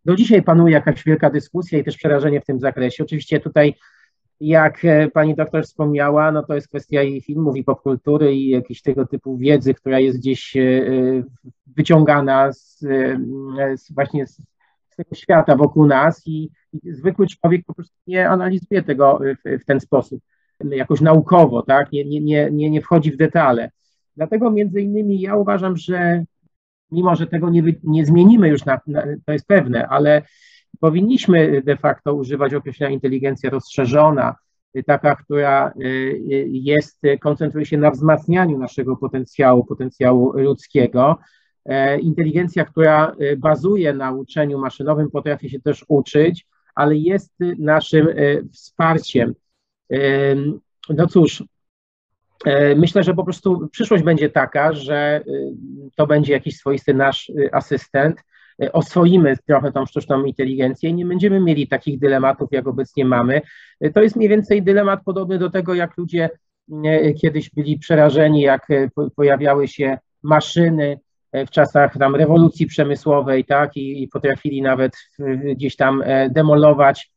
do 0.04 0.16
dzisiaj 0.16 0.42
panuje 0.42 0.74
jakaś 0.74 1.04
wielka 1.04 1.30
dyskusja 1.30 1.78
i 1.78 1.84
też 1.84 1.96
przerażenie 1.96 2.40
w 2.40 2.44
tym 2.44 2.60
zakresie. 2.60 3.04
Oczywiście 3.04 3.40
tutaj, 3.40 3.74
jak 4.40 4.84
e, 4.84 5.08
pani 5.08 5.34
doktor 5.34 5.64
wspomniała, 5.64 6.32
no 6.32 6.42
to 6.42 6.54
jest 6.54 6.68
kwestia 6.68 7.02
i 7.02 7.20
filmów, 7.20 7.56
i 7.56 7.64
popkultury, 7.64 8.34
i 8.34 8.48
jakiejś 8.48 8.82
tego 8.82 9.06
typu 9.06 9.36
wiedzy, 9.36 9.74
która 9.74 10.00
jest 10.00 10.18
gdzieś 10.18 10.56
e, 10.56 10.62
wyciągana 11.66 12.52
z, 12.52 12.84
e, 12.84 13.76
z 13.76 13.92
właśnie 13.92 14.26
z 14.26 14.51
tego 14.96 15.14
świata 15.14 15.56
wokół 15.56 15.86
nas 15.86 16.22
i, 16.26 16.50
i 16.72 16.92
zwykły 16.92 17.26
człowiek 17.26 17.64
po 17.66 17.74
prostu 17.74 17.94
nie 18.06 18.28
analizuje 18.28 18.82
tego 18.82 19.20
w, 19.44 19.62
w 19.62 19.64
ten 19.64 19.80
sposób 19.80 20.20
jakoś 20.70 21.00
naukowo, 21.00 21.62
tak? 21.62 21.92
nie, 21.92 22.04
nie, 22.04 22.50
nie, 22.50 22.70
nie 22.70 22.82
wchodzi 22.82 23.12
w 23.12 23.16
detale. 23.16 23.70
Dlatego 24.16 24.50
między 24.50 24.80
innymi 24.80 25.20
ja 25.20 25.36
uważam, 25.36 25.76
że 25.76 26.24
mimo, 26.90 27.16
że 27.16 27.26
tego 27.26 27.50
nie, 27.50 27.62
nie 27.82 28.06
zmienimy 28.06 28.48
już, 28.48 28.64
na, 28.64 28.80
na, 28.86 29.02
to 29.26 29.32
jest 29.32 29.46
pewne, 29.46 29.88
ale 29.88 30.22
powinniśmy 30.80 31.62
de 31.62 31.76
facto 31.76 32.14
używać 32.14 32.54
określenia 32.54 32.94
inteligencja 32.94 33.50
rozszerzona, 33.50 34.34
taka, 34.86 35.16
która 35.16 35.72
y, 35.82 36.20
jest, 36.48 37.02
koncentruje 37.20 37.66
się 37.66 37.78
na 37.78 37.90
wzmacnianiu 37.90 38.58
naszego 38.58 38.96
potencjału, 38.96 39.64
potencjału 39.64 40.32
ludzkiego. 40.38 41.18
E, 41.64 41.98
inteligencja, 41.98 42.64
która 42.64 43.16
y, 43.20 43.36
bazuje 43.36 43.92
na 43.92 44.12
uczeniu 44.12 44.58
maszynowym, 44.58 45.10
potrafi 45.10 45.50
się 45.50 45.60
też 45.60 45.84
uczyć, 45.88 46.46
ale 46.74 46.96
jest 46.96 47.34
naszym 47.58 48.08
y, 48.08 48.44
wsparciem 48.52 49.34
no 50.88 51.06
cóż, 51.06 51.44
e, 52.44 52.74
myślę, 52.74 53.02
że 53.02 53.14
po 53.14 53.24
prostu 53.24 53.68
przyszłość 53.68 54.02
będzie 54.02 54.30
taka, 54.30 54.72
że 54.72 55.24
to 55.96 56.06
będzie 56.06 56.32
jakiś 56.32 56.56
swoisty 56.56 56.94
nasz 56.94 57.32
asystent. 57.52 58.20
oswoimy 58.72 59.36
trochę 59.46 59.72
tą 59.72 59.86
sztuczną 59.86 60.24
inteligencję 60.24 60.90
i 60.90 60.94
nie 60.94 61.06
będziemy 61.06 61.40
mieli 61.40 61.68
takich 61.68 61.98
dylematów, 61.98 62.48
jak 62.52 62.66
obecnie 62.66 63.04
mamy. 63.04 63.40
To 63.94 64.02
jest 64.02 64.16
mniej 64.16 64.28
więcej 64.28 64.62
dylemat 64.62 65.00
podobny 65.04 65.38
do 65.38 65.50
tego, 65.50 65.74
jak 65.74 65.96
ludzie 65.96 66.30
kiedyś 67.20 67.50
byli 67.50 67.78
przerażeni, 67.78 68.40
jak 68.40 68.66
pojawiały 69.16 69.68
się 69.68 69.98
maszyny 70.22 70.98
w 71.32 71.50
czasach 71.50 71.98
tam 71.98 72.16
rewolucji 72.16 72.66
przemysłowej, 72.66 73.44
tak, 73.44 73.76
i, 73.76 74.02
i 74.02 74.08
potrafili 74.08 74.62
nawet 74.62 74.92
gdzieś 75.56 75.76
tam 75.76 76.02
demolować 76.30 77.12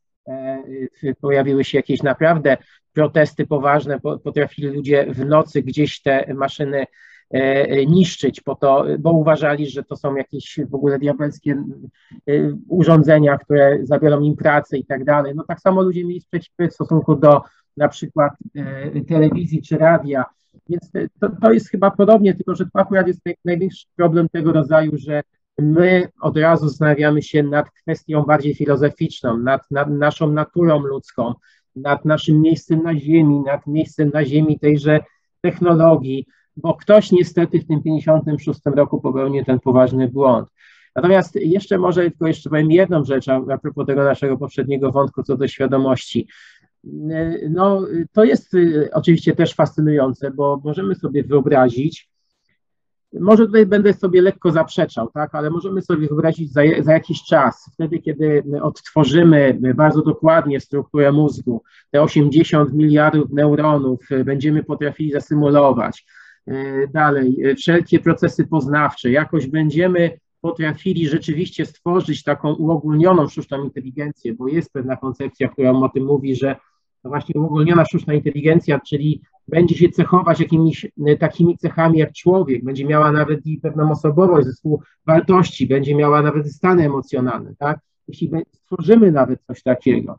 pojawiły 1.20 1.64
się 1.64 1.78
jakieś 1.78 2.02
naprawdę 2.02 2.56
protesty 2.96 3.46
poważne, 3.46 4.00
potrafili 4.00 4.68
ludzie 4.68 5.06
w 5.08 5.24
nocy 5.24 5.62
gdzieś 5.62 6.02
te 6.02 6.34
maszyny 6.34 6.86
e, 7.30 7.86
niszczyć, 7.86 8.40
po 8.40 8.54
to, 8.54 8.84
bo 8.98 9.12
uważali, 9.12 9.66
że 9.66 9.82
to 9.82 9.96
są 9.96 10.14
jakieś 10.14 10.60
w 10.70 10.74
ogóle 10.74 10.98
diabelskie 10.98 11.52
e, 11.52 12.32
urządzenia, 12.68 13.38
które 13.38 13.78
zabiorą 13.82 14.20
im 14.20 14.36
pracę 14.36 14.78
i 14.78 14.84
tak 14.84 15.04
dalej. 15.04 15.32
No 15.34 15.44
tak 15.48 15.60
samo 15.60 15.82
ludzie 15.82 16.04
mieli 16.04 16.20
sprzeciwy 16.20 16.68
w 16.68 16.74
stosunku 16.74 17.16
do 17.16 17.42
na 17.76 17.88
przykład 17.88 18.32
e, 18.56 19.00
telewizji 19.00 19.62
czy 19.62 19.78
radia, 19.78 20.24
więc 20.68 20.90
to, 21.20 21.28
to 21.42 21.52
jest 21.52 21.70
chyba 21.70 21.90
podobnie, 21.90 22.34
tylko 22.34 22.54
że 22.54 22.64
to 22.64 22.70
akurat 22.80 23.06
jest 23.06 23.20
największy 23.44 23.86
problem 23.96 24.28
tego 24.28 24.52
rodzaju, 24.52 24.92
że 24.94 25.22
my 25.58 26.08
od 26.20 26.36
razu 26.36 26.68
zastanawiamy 26.68 27.22
się 27.22 27.42
nad 27.42 27.70
kwestią 27.70 28.22
bardziej 28.22 28.54
filozoficzną, 28.54 29.38
nad, 29.38 29.70
nad 29.70 29.90
naszą 29.90 30.32
naturą 30.32 30.80
ludzką, 30.80 31.34
nad 31.76 32.04
naszym 32.04 32.40
miejscem 32.40 32.82
na 32.82 32.98
Ziemi, 32.98 33.40
nad 33.40 33.66
miejscem 33.66 34.10
na 34.14 34.24
Ziemi 34.24 34.58
tejże 34.58 35.00
technologii, 35.40 36.26
bo 36.56 36.74
ktoś 36.74 37.12
niestety 37.12 37.60
w 37.60 37.66
tym 37.66 37.82
56 37.82 38.60
roku 38.64 39.00
popełnił 39.00 39.44
ten 39.44 39.60
poważny 39.60 40.08
błąd. 40.08 40.48
Natomiast 40.96 41.36
jeszcze 41.36 41.78
może 41.78 42.02
tylko 42.02 42.26
jeszcze 42.26 42.50
powiem 42.50 42.70
jedną 42.70 43.04
rzecz 43.04 43.28
a 43.28 43.58
propos 43.62 43.86
tego 43.86 44.04
naszego 44.04 44.36
poprzedniego 44.36 44.92
wątku 44.92 45.22
co 45.22 45.36
do 45.36 45.48
świadomości. 45.48 46.28
No, 47.50 47.86
to 48.12 48.24
jest 48.24 48.54
y, 48.54 48.88
oczywiście 48.92 49.36
też 49.36 49.54
fascynujące, 49.54 50.30
bo 50.30 50.60
możemy 50.64 50.94
sobie 50.94 51.24
wyobrazić, 51.24 52.10
może 53.20 53.46
tutaj 53.46 53.66
będę 53.66 53.92
sobie 53.92 54.22
lekko 54.22 54.50
zaprzeczał, 54.50 55.10
tak, 55.10 55.34
ale 55.34 55.50
możemy 55.50 55.82
sobie 55.82 56.08
wyobrazić 56.08 56.52
za, 56.52 56.62
za 56.80 56.92
jakiś 56.92 57.22
czas, 57.22 57.70
wtedy, 57.72 57.98
kiedy 57.98 58.42
odtworzymy 58.62 59.58
bardzo 59.74 60.02
dokładnie 60.02 60.60
strukturę 60.60 61.12
mózgu, 61.12 61.62
te 61.90 62.02
80 62.02 62.72
miliardów 62.72 63.32
neuronów 63.32 64.08
będziemy 64.24 64.64
potrafili 64.64 65.12
zasymulować. 65.12 66.06
E, 66.46 66.86
dalej, 66.88 67.54
wszelkie 67.56 67.98
procesy 67.98 68.46
poznawcze, 68.46 69.10
jakoś 69.10 69.46
będziemy 69.46 70.18
potrafili 70.40 71.08
rzeczywiście 71.08 71.66
stworzyć 71.66 72.22
taką 72.22 72.54
uogólnioną 72.54 73.28
sztuczną 73.28 73.64
inteligencję, 73.64 74.34
bo 74.34 74.48
jest 74.48 74.72
pewna 74.72 74.96
koncepcja, 74.96 75.48
która 75.48 75.70
o 75.70 75.88
tym 75.88 76.04
mówi, 76.04 76.36
że 76.36 76.56
to 77.02 77.08
właśnie 77.08 77.40
uogólniona 77.40 77.84
sztuczna 77.84 78.14
inteligencja, 78.14 78.80
czyli 78.80 79.22
będzie 79.48 79.74
się 79.74 79.88
cechować 79.88 80.40
jakimiś 80.40 80.86
e, 81.06 81.16
takimi 81.16 81.58
cechami 81.58 81.98
jak 81.98 82.12
człowiek, 82.12 82.64
będzie 82.64 82.84
miała 82.84 83.12
nawet 83.12 83.46
i 83.46 83.58
pewną 83.58 83.90
osobowość, 83.90 84.46
zespół 84.46 84.82
wartości, 85.06 85.66
będzie 85.66 85.94
miała 85.94 86.22
nawet 86.22 86.52
stany 86.52 86.84
emocjonalne, 86.84 87.54
tak? 87.58 87.78
Jeśli 88.08 88.30
stworzymy 88.52 89.12
nawet 89.12 89.42
coś 89.42 89.62
takiego, 89.62 90.18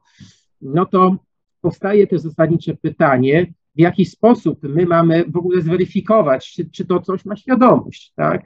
no 0.61 0.85
to 0.85 1.15
powstaje 1.61 2.07
też 2.07 2.21
zasadnicze 2.21 2.75
pytanie, 2.75 3.53
w 3.75 3.79
jaki 3.79 4.05
sposób 4.05 4.63
my 4.63 4.85
mamy 4.85 5.25
w 5.27 5.37
ogóle 5.37 5.61
zweryfikować, 5.61 6.51
czy, 6.51 6.69
czy 6.69 6.85
to 6.85 7.01
coś 7.01 7.25
ma 7.25 7.35
świadomość, 7.35 8.13
tak? 8.15 8.45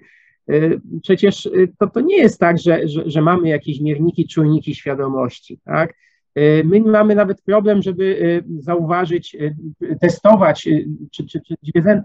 E, 0.50 0.70
przecież 1.02 1.46
e, 1.46 1.50
to, 1.80 1.88
to 1.88 2.02
nie 2.02 2.18
jest 2.18 2.40
tak, 2.40 2.58
że, 2.58 2.88
że, 2.88 3.04
że 3.06 3.22
mamy 3.22 3.50
jakieś 3.50 3.82
mierniki, 3.82 4.28
czujniki 4.28 4.76
świadomości, 4.76 5.60
tak? 5.66 5.94
E, 6.36 6.64
my 6.64 6.82
mamy 6.82 7.16
nawet 7.16 7.42
problem, 7.42 7.82
żeby 7.82 8.42
e, 8.48 8.62
zauważyć, 8.62 9.36
e, 9.36 9.96
testować, 9.96 10.70
czy, 11.12 11.26
czy, 11.26 11.42
czy 11.42 11.56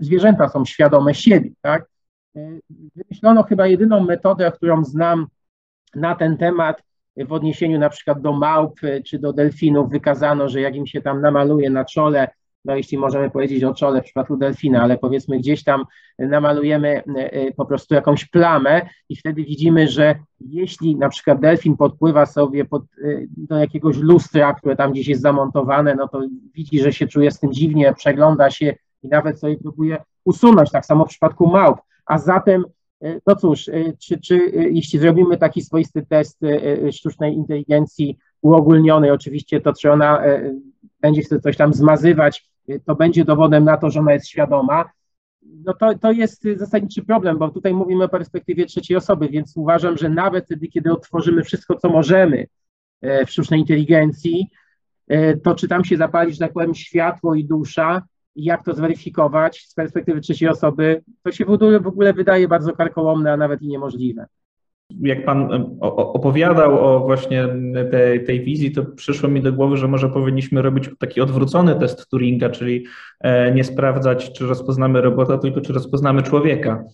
zwierzęta 0.00 0.48
są 0.48 0.64
świadome 0.64 1.14
siebie. 1.14 1.50
Tak? 1.60 1.86
Wymyślono 2.96 3.42
chyba 3.42 3.66
jedyną 3.66 4.00
metodę, 4.00 4.52
którą 4.52 4.84
znam 4.84 5.26
na 5.94 6.14
ten 6.14 6.36
temat 6.36 6.82
w 7.16 7.32
odniesieniu 7.32 7.78
na 7.78 7.90
przykład 7.90 8.20
do 8.20 8.32
małp 8.32 8.80
czy 9.06 9.18
do 9.18 9.32
delfinów. 9.32 9.90
Wykazano, 9.90 10.48
że 10.48 10.60
jak 10.60 10.74
im 10.74 10.86
się 10.86 11.02
tam 11.02 11.20
namaluje 11.20 11.70
na 11.70 11.84
czole 11.84 12.28
no 12.66 12.76
jeśli 12.76 12.98
możemy 12.98 13.30
powiedzieć 13.30 13.64
o 13.64 13.74
czole 13.74 14.00
w 14.00 14.04
przypadku 14.04 14.36
delfina, 14.36 14.82
ale 14.82 14.98
powiedzmy 14.98 15.38
gdzieś 15.38 15.64
tam 15.64 15.84
namalujemy 16.18 16.88
e, 16.88 17.32
e, 17.32 17.52
po 17.52 17.66
prostu 17.66 17.94
jakąś 17.94 18.24
plamę 18.24 18.88
i 19.08 19.16
wtedy 19.16 19.44
widzimy, 19.44 19.88
że 19.88 20.14
jeśli 20.40 20.96
na 20.96 21.08
przykład 21.08 21.40
delfin 21.40 21.76
podpływa 21.76 22.26
sobie 22.26 22.64
pod, 22.64 22.82
e, 22.82 22.86
do 23.36 23.56
jakiegoś 23.56 23.96
lustra, 23.96 24.54
które 24.54 24.76
tam 24.76 24.92
gdzieś 24.92 25.08
jest 25.08 25.22
zamontowane, 25.22 25.94
no 25.94 26.08
to 26.08 26.22
widzi, 26.54 26.80
że 26.80 26.92
się 26.92 27.06
czuje 27.06 27.30
z 27.30 27.40
tym 27.40 27.52
dziwnie, 27.52 27.94
przegląda 27.96 28.50
się 28.50 28.74
i 29.02 29.08
nawet 29.08 29.40
sobie 29.40 29.56
próbuje 29.56 29.96
usunąć, 30.24 30.70
tak 30.70 30.86
samo 30.86 31.04
w 31.04 31.08
przypadku 31.08 31.46
małp. 31.46 31.78
A 32.06 32.18
zatem 32.18 32.64
no 33.26 33.36
cóż, 33.36 33.70
czy, 33.98 34.20
czy 34.20 34.36
jeśli 34.70 34.98
zrobimy 34.98 35.36
taki 35.36 35.62
swoisty 35.62 36.06
test 36.08 36.40
sztucznej 36.92 37.34
inteligencji 37.34 38.18
uogólnionej, 38.42 39.10
oczywiście 39.10 39.60
to, 39.60 39.72
czy 39.72 39.92
ona 39.92 40.22
będzie 41.00 41.22
chce 41.22 41.40
coś 41.40 41.56
tam 41.56 41.74
zmazywać, 41.74 42.50
to 42.84 42.94
będzie 42.94 43.24
dowodem 43.24 43.64
na 43.64 43.76
to, 43.76 43.90
że 43.90 44.00
ona 44.00 44.12
jest 44.12 44.28
świadoma, 44.28 44.84
no 45.42 45.74
to, 45.74 45.98
to 45.98 46.12
jest 46.12 46.42
zasadniczy 46.56 47.04
problem, 47.04 47.38
bo 47.38 47.50
tutaj 47.50 47.74
mówimy 47.74 48.04
o 48.04 48.08
perspektywie 48.08 48.66
trzeciej 48.66 48.96
osoby, 48.96 49.28
więc 49.28 49.56
uważam, 49.56 49.96
że 49.96 50.08
nawet 50.08 50.44
wtedy, 50.44 50.68
kiedy 50.68 50.92
otworzymy 50.92 51.44
wszystko, 51.44 51.74
co 51.74 51.88
możemy 51.88 52.46
e, 53.00 53.26
w 53.26 53.30
sztucznej 53.30 53.60
inteligencji, 53.60 54.50
e, 55.08 55.36
to 55.36 55.54
czy 55.54 55.68
tam 55.68 55.84
się 55.84 55.96
zapali, 55.96 56.32
że 56.32 56.38
tak 56.38 56.52
powiem, 56.52 56.74
światło 56.74 57.34
i 57.34 57.44
dusza, 57.44 58.02
i 58.34 58.44
jak 58.44 58.64
to 58.64 58.74
zweryfikować 58.74 59.66
z 59.68 59.74
perspektywy 59.74 60.20
trzeciej 60.20 60.48
osoby, 60.48 61.02
to 61.22 61.32
się 61.32 61.44
w 61.80 61.86
ogóle 61.86 62.12
wydaje 62.12 62.48
bardzo 62.48 62.72
karkołomne, 62.72 63.32
a 63.32 63.36
nawet 63.36 63.62
i 63.62 63.68
niemożliwe 63.68 64.26
jak 64.90 65.24
Pan 65.24 65.48
opowiadał 65.80 66.84
o 66.86 67.00
właśnie 67.00 67.48
tej, 67.90 68.24
tej 68.24 68.44
wizji, 68.44 68.72
to 68.72 68.84
przyszło 68.84 69.28
mi 69.28 69.42
do 69.42 69.52
głowy, 69.52 69.76
że 69.76 69.88
może 69.88 70.08
powinniśmy 70.08 70.62
robić 70.62 70.90
taki 70.98 71.20
odwrócony 71.20 71.74
test 71.74 72.10
Turinga, 72.10 72.50
czyli 72.50 72.86
e, 73.20 73.52
nie 73.52 73.64
sprawdzać, 73.64 74.32
czy 74.32 74.46
rozpoznamy 74.46 75.00
robota, 75.00 75.38
tylko 75.38 75.60
czy 75.60 75.72
rozpoznamy 75.72 76.22
człowieka. 76.22 76.84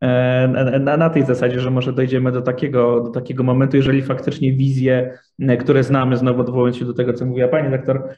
E, 0.00 0.78
na, 0.80 0.96
na 0.96 1.10
tej 1.10 1.24
zasadzie, 1.24 1.60
że 1.60 1.70
może 1.70 1.92
dojdziemy 1.92 2.32
do 2.32 2.42
takiego, 2.42 3.00
do 3.00 3.10
takiego 3.10 3.42
momentu, 3.42 3.76
jeżeli 3.76 4.02
faktycznie 4.02 4.52
wizje, 4.52 5.18
e, 5.40 5.56
które 5.56 5.84
znamy, 5.84 6.16
znowu 6.16 6.40
odwołując 6.40 6.76
się 6.76 6.84
do 6.84 6.94
tego, 6.94 7.12
co 7.12 7.26
mówiła 7.26 7.48
pani 7.48 7.70
doktor, 7.70 8.08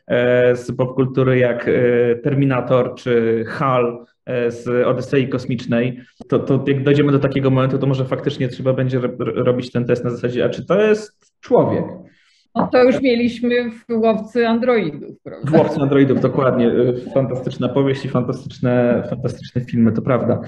z 0.55 0.77
popkultury 0.77 1.38
jak 1.38 1.71
Terminator 2.23 2.95
czy 2.95 3.45
HAL, 3.47 4.05
z 4.49 4.87
Odysei 4.87 5.29
Kosmicznej, 5.29 6.01
to, 6.29 6.39
to 6.39 6.65
jak 6.67 6.83
dojdziemy 6.83 7.13
do 7.13 7.19
takiego 7.19 7.51
momentu, 7.51 7.79
to 7.79 7.87
może 7.87 8.05
faktycznie 8.05 8.49
trzeba 8.49 8.73
będzie 8.73 9.01
robić 9.19 9.73
ten 9.73 9.85
test 9.85 10.05
na 10.05 10.11
zasadzie, 10.11 10.45
a 10.45 10.49
czy 10.49 10.67
to 10.67 10.81
jest 10.81 11.35
człowiek? 11.41 11.85
No 12.55 12.69
to 12.73 12.85
już 12.85 13.01
mieliśmy 13.01 13.71
w 13.71 13.85
łowcy 13.89 14.49
androidów, 14.49 15.17
prawda? 15.23 15.51
W 15.51 15.55
łowcy 15.55 15.81
androidów, 15.81 16.21
dokładnie. 16.21 16.67
E, 16.67 17.11
fantastyczna 17.15 17.69
powieść 17.69 18.05
i 18.05 18.09
fantastyczne, 18.09 19.03
fantastyczne 19.11 19.65
filmy, 19.65 19.93
to 19.93 20.03
prawda. 20.03 20.41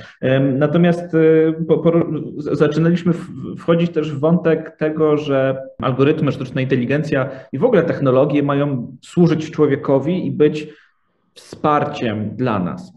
Natomiast 0.52 1.14
e, 1.14 1.52
po, 1.68 1.78
po, 1.78 1.92
zaczynaliśmy 2.36 3.12
wchodzić 3.58 3.90
też 3.90 4.12
w 4.12 4.20
wątek 4.20 4.76
tego, 4.76 5.16
że 5.16 5.62
algorytmy, 5.82 6.32
sztuczna 6.32 6.60
inteligencja 6.60 7.30
i 7.52 7.58
w 7.58 7.64
ogóle 7.64 7.82
technologie 7.82 8.42
mają 8.42 8.96
służyć 9.02 9.50
człowiekowi 9.50 10.26
i 10.26 10.30
być 10.30 10.66
wsparciem 11.34 12.36
dla 12.36 12.58
nas. 12.58 12.92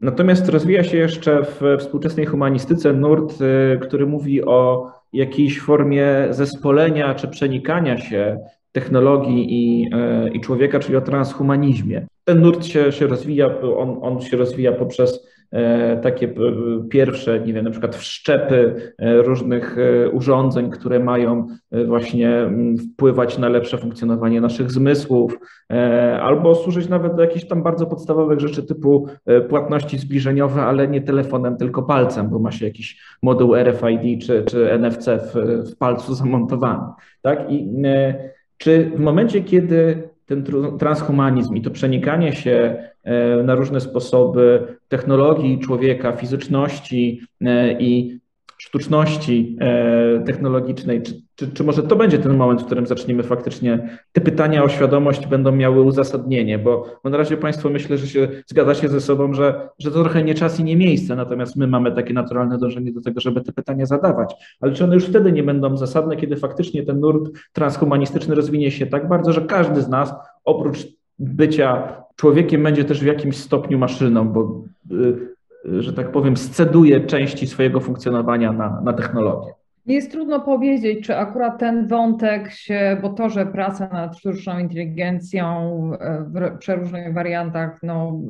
Natomiast 0.00 0.48
rozwija 0.48 0.84
się 0.84 0.96
jeszcze 0.96 1.42
w 1.42 1.60
współczesnej 1.78 2.26
humanistyce 2.26 2.92
nurt, 2.92 3.40
y, 3.40 3.78
który 3.78 4.06
mówi 4.06 4.44
o 4.44 4.90
jakiejś 5.12 5.60
formie 5.60 6.26
zespolenia 6.30 7.14
czy 7.14 7.28
przenikania 7.28 7.98
się 7.98 8.38
technologii 8.72 9.46
i, 9.50 9.86
y, 10.26 10.28
i 10.28 10.40
człowieka, 10.40 10.78
czyli 10.78 10.96
o 10.96 11.00
transhumanizmie. 11.00 12.06
Ten 12.24 12.40
nurt 12.40 12.64
się, 12.64 12.92
się 12.92 13.06
rozwija, 13.06 13.60
on, 13.60 13.98
on 14.02 14.20
się 14.20 14.36
rozwija 14.36 14.72
poprzez 14.72 15.28
E, 15.37 15.37
takie 16.02 16.34
pierwsze, 16.90 17.40
nie 17.40 17.52
wiem, 17.52 17.64
na 17.64 17.70
przykład 17.70 17.96
wszczepy 17.96 18.74
e, 18.98 19.22
różnych 19.22 19.76
e, 19.78 20.10
urządzeń, 20.10 20.70
które 20.70 21.00
mają 21.00 21.46
właśnie 21.86 22.50
wpływać 22.78 23.38
na 23.38 23.48
lepsze 23.48 23.78
funkcjonowanie 23.78 24.40
naszych 24.40 24.70
zmysłów, 24.70 25.38
albo 26.22 26.54
służyć 26.54 26.88
nawet 26.88 27.14
do 27.14 27.22
jakichś 27.22 27.44
tam 27.44 27.62
bardzo 27.62 27.86
podstawowych 27.86 28.40
rzeczy 28.40 28.62
typu 28.62 29.06
płatności 29.48 29.98
zbliżeniowe, 29.98 30.62
ale 30.62 30.88
nie 30.88 31.00
telefonem, 31.02 31.56
tylko 31.56 31.82
palcem, 31.82 32.28
bo 32.28 32.38
ma 32.38 32.52
się 32.52 32.66
jakiś 32.66 33.02
moduł 33.22 33.54
RFID 33.56 34.26
czy, 34.26 34.44
czy 34.44 34.78
NFC 34.78 35.06
w, 35.06 35.34
w 35.72 35.76
palcu 35.76 36.14
zamontowany. 36.14 36.86
Tak? 37.22 37.52
I 37.52 37.82
czy 38.58 38.90
w 38.96 39.00
momencie, 39.00 39.40
kiedy 39.40 40.08
ten 40.28 40.44
transhumanizm 40.78 41.56
i 41.56 41.62
to 41.62 41.70
przenikanie 41.70 42.32
się 42.32 42.76
na 43.44 43.54
różne 43.54 43.80
sposoby 43.80 44.76
technologii 44.88 45.58
człowieka, 45.58 46.12
fizyczności 46.12 47.20
e, 47.40 47.80
i 47.80 48.20
sztuczności 48.58 49.56
e, 49.60 50.22
technologicznej, 50.26 51.02
czy, 51.02 51.22
czy, 51.34 51.48
czy, 51.48 51.64
może 51.64 51.82
to 51.82 51.96
będzie 51.96 52.18
ten 52.18 52.36
moment, 52.36 52.62
w 52.62 52.66
którym 52.66 52.86
zaczniemy 52.86 53.22
faktycznie 53.22 53.98
te 54.12 54.20
pytania 54.20 54.64
o 54.64 54.68
świadomość 54.68 55.26
będą 55.26 55.52
miały 55.52 55.82
uzasadnienie, 55.82 56.58
bo, 56.58 57.00
bo 57.04 57.10
na 57.10 57.16
razie 57.16 57.36
Państwo 57.36 57.70
myślę, 57.70 57.98
że 57.98 58.06
się 58.06 58.28
zgadzacie 58.46 58.88
ze 58.88 59.00
sobą, 59.00 59.34
że, 59.34 59.68
że 59.78 59.90
to 59.90 60.02
trochę 60.02 60.24
nie 60.24 60.34
czas 60.34 60.60
i 60.60 60.64
nie 60.64 60.76
miejsce, 60.76 61.16
natomiast 61.16 61.56
my 61.56 61.66
mamy 61.66 61.92
takie 61.92 62.14
naturalne 62.14 62.58
dążenie 62.58 62.92
do 62.92 63.00
tego, 63.00 63.20
żeby 63.20 63.40
te 63.40 63.52
pytania 63.52 63.86
zadawać, 63.86 64.34
ale 64.60 64.72
czy 64.72 64.84
one 64.84 64.94
już 64.94 65.06
wtedy 65.06 65.32
nie 65.32 65.42
będą 65.42 65.76
zasadne, 65.76 66.16
kiedy 66.16 66.36
faktycznie 66.36 66.82
ten 66.82 67.00
nurt 67.00 67.30
transhumanistyczny 67.52 68.34
rozwinie 68.34 68.70
się 68.70 68.86
tak 68.86 69.08
bardzo, 69.08 69.32
że 69.32 69.40
każdy 69.40 69.82
z 69.82 69.88
nas 69.88 70.14
oprócz 70.44 70.78
bycia 71.18 72.02
człowiekiem 72.16 72.62
będzie 72.62 72.84
też 72.84 73.00
w 73.00 73.06
jakimś 73.06 73.36
stopniu 73.36 73.78
maszyną, 73.78 74.28
bo 74.28 74.62
y, 74.92 75.37
że 75.64 75.92
tak 75.92 76.12
powiem, 76.12 76.36
sceduje 76.36 77.00
części 77.00 77.46
swojego 77.46 77.80
funkcjonowania 77.80 78.52
na, 78.52 78.80
na 78.80 78.92
technologię. 78.92 79.52
Jest 79.86 80.12
trudno 80.12 80.40
powiedzieć, 80.40 81.06
czy 81.06 81.16
akurat 81.16 81.58
ten 81.58 81.86
wątek 81.88 82.50
się, 82.50 82.96
bo 83.02 83.08
to, 83.08 83.30
że 83.30 83.46
praca 83.46 83.88
nad 83.88 84.18
sztuczną 84.18 84.58
inteligencją 84.58 85.80
w 86.34 86.58
przeróżnych 86.58 87.14
wariantach, 87.14 87.78
no, 87.82 88.20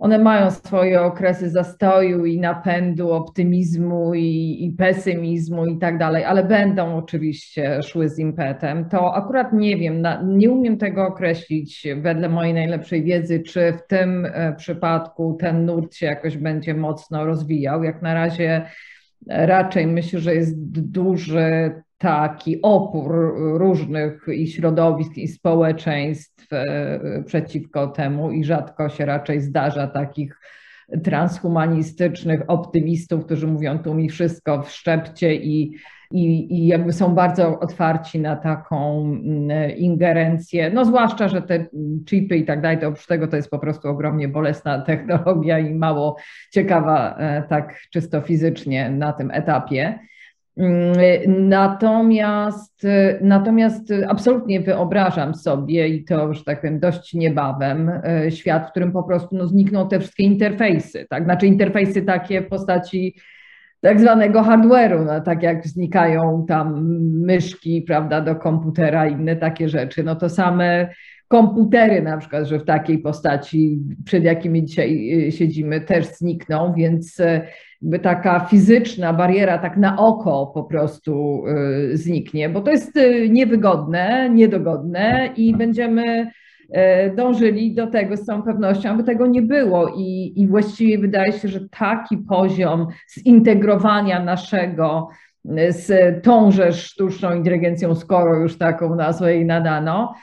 one 0.00 0.18
mają 0.18 0.50
swoje 0.50 1.02
okresy 1.02 1.50
zastoju 1.50 2.24
i 2.24 2.40
napędu, 2.40 3.10
optymizmu 3.10 4.14
i, 4.14 4.58
i, 4.64 4.72
pesymizmu 4.72 5.66
i 5.66 5.78
tak 5.78 5.98
dalej, 5.98 6.24
ale 6.24 6.44
będą 6.44 6.96
oczywiście 6.96 7.82
szły 7.82 8.08
z 8.08 8.18
impetem. 8.18 8.88
To 8.88 9.14
akurat 9.14 9.52
nie 9.52 9.76
wiem, 9.76 10.00
na, 10.00 10.22
nie 10.22 10.50
umiem 10.50 10.78
tego 10.78 11.06
określić 11.06 11.88
wedle 11.96 12.28
mojej 12.28 12.54
najlepszej 12.54 13.04
wiedzy, 13.04 13.40
czy 13.40 13.72
w 13.72 13.86
tym 13.86 14.26
e, 14.26 14.54
przypadku 14.56 15.36
ten 15.40 15.64
nurt 15.64 15.94
się 15.94 16.06
jakoś 16.06 16.36
będzie 16.36 16.74
mocno 16.74 17.24
rozwijał. 17.24 17.84
Jak 17.84 18.02
na 18.02 18.14
razie 18.14 18.62
raczej 19.28 19.86
myślę, 19.86 20.20
że 20.20 20.34
jest 20.34 20.80
duży 20.90 21.72
taki 22.00 22.62
opór 22.62 23.34
różnych 23.58 24.26
i 24.34 24.46
środowisk, 24.46 25.16
i 25.16 25.28
społeczeństw 25.28 26.52
e, 26.52 27.22
przeciwko 27.26 27.86
temu, 27.86 28.30
i 28.30 28.44
rzadko 28.44 28.88
się 28.88 29.06
raczej 29.06 29.40
zdarza 29.40 29.86
takich 29.86 30.40
transhumanistycznych 31.04 32.40
optymistów, 32.48 33.24
którzy 33.24 33.46
mówią 33.46 33.78
tu 33.78 33.94
mi 33.94 34.08
wszystko 34.08 34.62
w 34.62 34.70
szczepcie 34.70 35.34
i, 35.34 35.76
i, 36.10 36.54
i 36.54 36.66
jakby 36.66 36.92
są 36.92 37.14
bardzo 37.14 37.60
otwarci 37.60 38.20
na 38.20 38.36
taką 38.36 39.00
mm, 39.02 39.76
ingerencję. 39.76 40.70
No 40.70 40.84
zwłaszcza, 40.84 41.28
że 41.28 41.42
te 41.42 41.66
chipy 42.08 42.36
i 42.36 42.44
tak 42.44 42.60
dalej, 42.60 42.78
to 42.78 42.88
oprócz 42.88 43.06
tego 43.06 43.28
to 43.28 43.36
jest 43.36 43.50
po 43.50 43.58
prostu 43.58 43.88
ogromnie 43.88 44.28
bolesna 44.28 44.82
technologia 44.82 45.58
i 45.58 45.74
mało 45.74 46.16
ciekawa 46.50 47.16
e, 47.18 47.42
tak 47.48 47.80
czysto 47.92 48.20
fizycznie 48.20 48.90
na 48.90 49.12
tym 49.12 49.30
etapie. 49.30 49.98
Mm, 50.60 51.48
natomiast, 51.48 52.86
natomiast 53.20 53.92
absolutnie 54.08 54.60
wyobrażam 54.60 55.34
sobie, 55.34 55.88
i 55.88 56.04
to, 56.04 56.34
że 56.34 56.44
tak 56.44 56.60
powiem, 56.60 56.80
dość 56.80 57.14
niebawem, 57.14 57.90
e, 58.04 58.30
świat, 58.30 58.66
w 58.66 58.70
którym 58.70 58.92
po 58.92 59.02
prostu 59.02 59.36
no, 59.36 59.46
znikną 59.46 59.88
te 59.88 60.00
wszystkie 60.00 60.22
interfejsy, 60.22 61.06
tak? 61.10 61.24
Znaczy 61.24 61.46
interfejsy 61.46 62.02
takie 62.02 62.42
w 62.42 62.48
postaci 62.48 63.14
tak 63.80 64.00
zwanego 64.00 64.42
hardware'u, 64.42 65.04
no, 65.04 65.20
tak 65.20 65.42
jak 65.42 65.66
znikają 65.66 66.44
tam 66.48 66.86
myszki, 67.26 67.82
prawda, 67.82 68.20
do 68.20 68.36
komputera, 68.36 69.06
inne 69.06 69.36
takie 69.36 69.68
rzeczy, 69.68 70.02
no 70.02 70.16
to 70.16 70.28
same 70.28 70.88
komputery 71.30 72.02
na 72.02 72.16
przykład, 72.16 72.46
że 72.46 72.58
w 72.58 72.64
takiej 72.64 72.98
postaci, 72.98 73.80
przed 74.04 74.24
jakimi 74.24 74.64
dzisiaj 74.64 75.10
y, 75.28 75.32
siedzimy, 75.32 75.80
też 75.80 76.06
znikną, 76.06 76.74
więc 76.76 77.20
y, 77.20 77.98
taka 78.02 78.40
fizyczna 78.40 79.12
bariera 79.12 79.58
tak 79.58 79.76
na 79.76 79.98
oko 79.98 80.50
po 80.54 80.64
prostu 80.64 81.42
y, 81.92 81.96
zniknie, 81.96 82.48
bo 82.48 82.60
to 82.60 82.70
jest 82.70 82.98
niewygodne, 83.28 84.30
niedogodne 84.30 85.30
i 85.36 85.56
będziemy 85.56 86.30
dążyli 87.16 87.74
do 87.74 87.86
tego 87.86 88.16
z 88.16 88.24
całą 88.24 88.42
pewnością, 88.42 88.90
aby 88.90 89.04
tego 89.04 89.26
nie 89.26 89.42
było 89.42 89.94
i, 89.96 90.32
i 90.36 90.48
właściwie 90.48 90.98
wydaje 90.98 91.32
się, 91.32 91.48
że 91.48 91.60
taki 91.68 92.18
poziom 92.18 92.86
zintegrowania 93.18 94.24
naszego 94.24 95.08
z 95.68 95.88
tąże 96.24 96.72
sztuczną 96.72 97.34
inteligencją, 97.34 97.94
skoro 97.94 98.36
już 98.36 98.58
taką 98.58 98.94
nazwę 98.94 99.34
jej 99.34 99.46
nadano, 99.46 100.14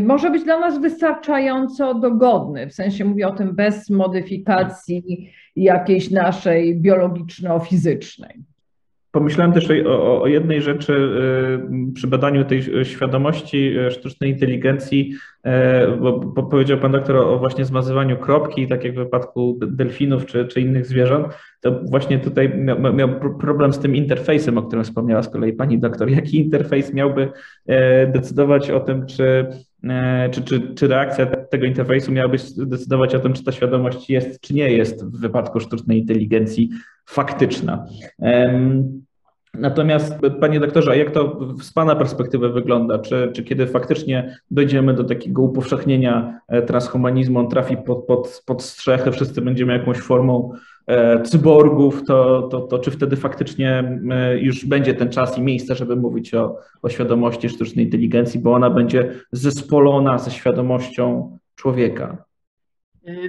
może 0.00 0.30
być 0.30 0.44
dla 0.44 0.58
nas 0.60 0.80
wystarczająco 0.80 1.94
dogodny. 1.94 2.66
W 2.66 2.74
sensie 2.74 3.04
mówię 3.04 3.28
o 3.28 3.32
tym 3.32 3.54
bez 3.54 3.90
modyfikacji 3.90 5.32
jakiejś 5.56 6.10
naszej 6.10 6.80
biologiczno-fizycznej. 6.80 8.44
Pomyślałem 9.10 9.52
też 9.52 9.68
o, 9.86 10.22
o, 10.22 10.26
jednej 10.26 10.62
rzeczy 10.62 10.92
y, 10.92 11.92
przy 11.92 12.06
badaniu 12.06 12.44
tej 12.44 12.84
świadomości 12.84 13.78
y, 13.78 13.90
sztucznej 13.90 14.30
inteligencji, 14.30 15.12
y, 15.46 15.50
bo, 16.00 16.18
bo 16.18 16.42
powiedział 16.42 16.78
Pan 16.78 16.92
doktor 16.92 17.16
o, 17.16 17.38
właśnie 17.38 17.64
zmazywaniu 17.64 18.16
kropki, 18.16 18.68
tak 18.68 18.84
jak 18.84 18.92
w 18.92 18.96
wypadku 18.96 19.58
delfinów 19.66 20.26
czy, 20.26 20.46
czy 20.46 20.60
innych 20.60 20.86
zwierząt, 20.86 21.26
to 21.60 21.80
właśnie 21.90 22.18
tutaj 22.18 22.58
miał, 22.58 22.94
miał, 22.94 23.08
problem 23.40 23.72
z 23.72 23.78
tym 23.78 23.96
interfejsem, 23.96 24.58
o 24.58 24.62
którym 24.62 24.84
wspomniała 24.84 25.22
z 25.22 25.28
kolei 25.28 25.52
Pani 25.52 25.78
doktor. 25.78 26.10
Jaki 26.10 26.38
interfejs 26.38 26.94
miałby 26.94 27.28
decydować 28.12 28.70
o 28.70 28.80
tym, 28.80 29.06
czy, 29.06 29.46
czy, 30.30 30.42
czy, 30.42 30.74
czy 30.74 30.88
reakcja 30.88 31.26
tego 31.50 31.66
interfejsu 31.66 32.12
miałaby 32.12 32.38
decydować 32.56 33.14
o 33.14 33.20
tym, 33.20 33.32
czy 33.32 33.44
ta 33.44 33.52
świadomość 33.52 34.10
jest, 34.10 34.40
czy 34.40 34.54
nie 34.54 34.72
jest 34.72 35.04
w 35.04 35.20
wypadku 35.20 35.60
sztucznej 35.60 35.98
inteligencji 35.98 36.70
faktyczna. 37.06 37.86
Natomiast, 39.54 40.14
panie 40.40 40.60
doktorze, 40.60 40.90
a 40.90 40.94
jak 40.94 41.10
to 41.10 41.38
z 41.62 41.72
pana 41.72 41.96
perspektywy 41.96 42.52
wygląda? 42.52 42.98
Czy, 42.98 43.30
czy 43.34 43.44
kiedy 43.44 43.66
faktycznie 43.66 44.38
dojdziemy 44.50 44.94
do 44.94 45.04
takiego 45.04 45.42
upowszechnienia 45.42 46.40
e, 46.48 46.62
transhumanizmu, 46.62 47.38
on 47.38 47.48
trafi 47.48 47.76
pod, 47.76 48.06
pod, 48.06 48.42
pod 48.46 48.62
strzechy, 48.62 49.12
wszyscy 49.12 49.42
będziemy 49.42 49.72
jakąś 49.72 49.98
formą 49.98 50.52
cyborgów, 51.24 52.04
to, 52.04 52.42
to, 52.42 52.60
to 52.60 52.78
czy 52.78 52.90
wtedy 52.90 53.16
faktycznie 53.16 53.98
e, 54.10 54.38
już 54.38 54.66
będzie 54.66 54.94
ten 54.94 55.08
czas 55.08 55.38
i 55.38 55.42
miejsce, 55.42 55.74
żeby 55.74 55.96
mówić 55.96 56.34
o, 56.34 56.58
o 56.82 56.88
świadomości 56.88 57.48
sztucznej 57.48 57.84
inteligencji, 57.84 58.40
bo 58.40 58.54
ona 58.54 58.70
będzie 58.70 59.12
zespolona 59.32 60.18
ze 60.18 60.30
świadomością 60.30 61.38
człowieka? 61.54 62.24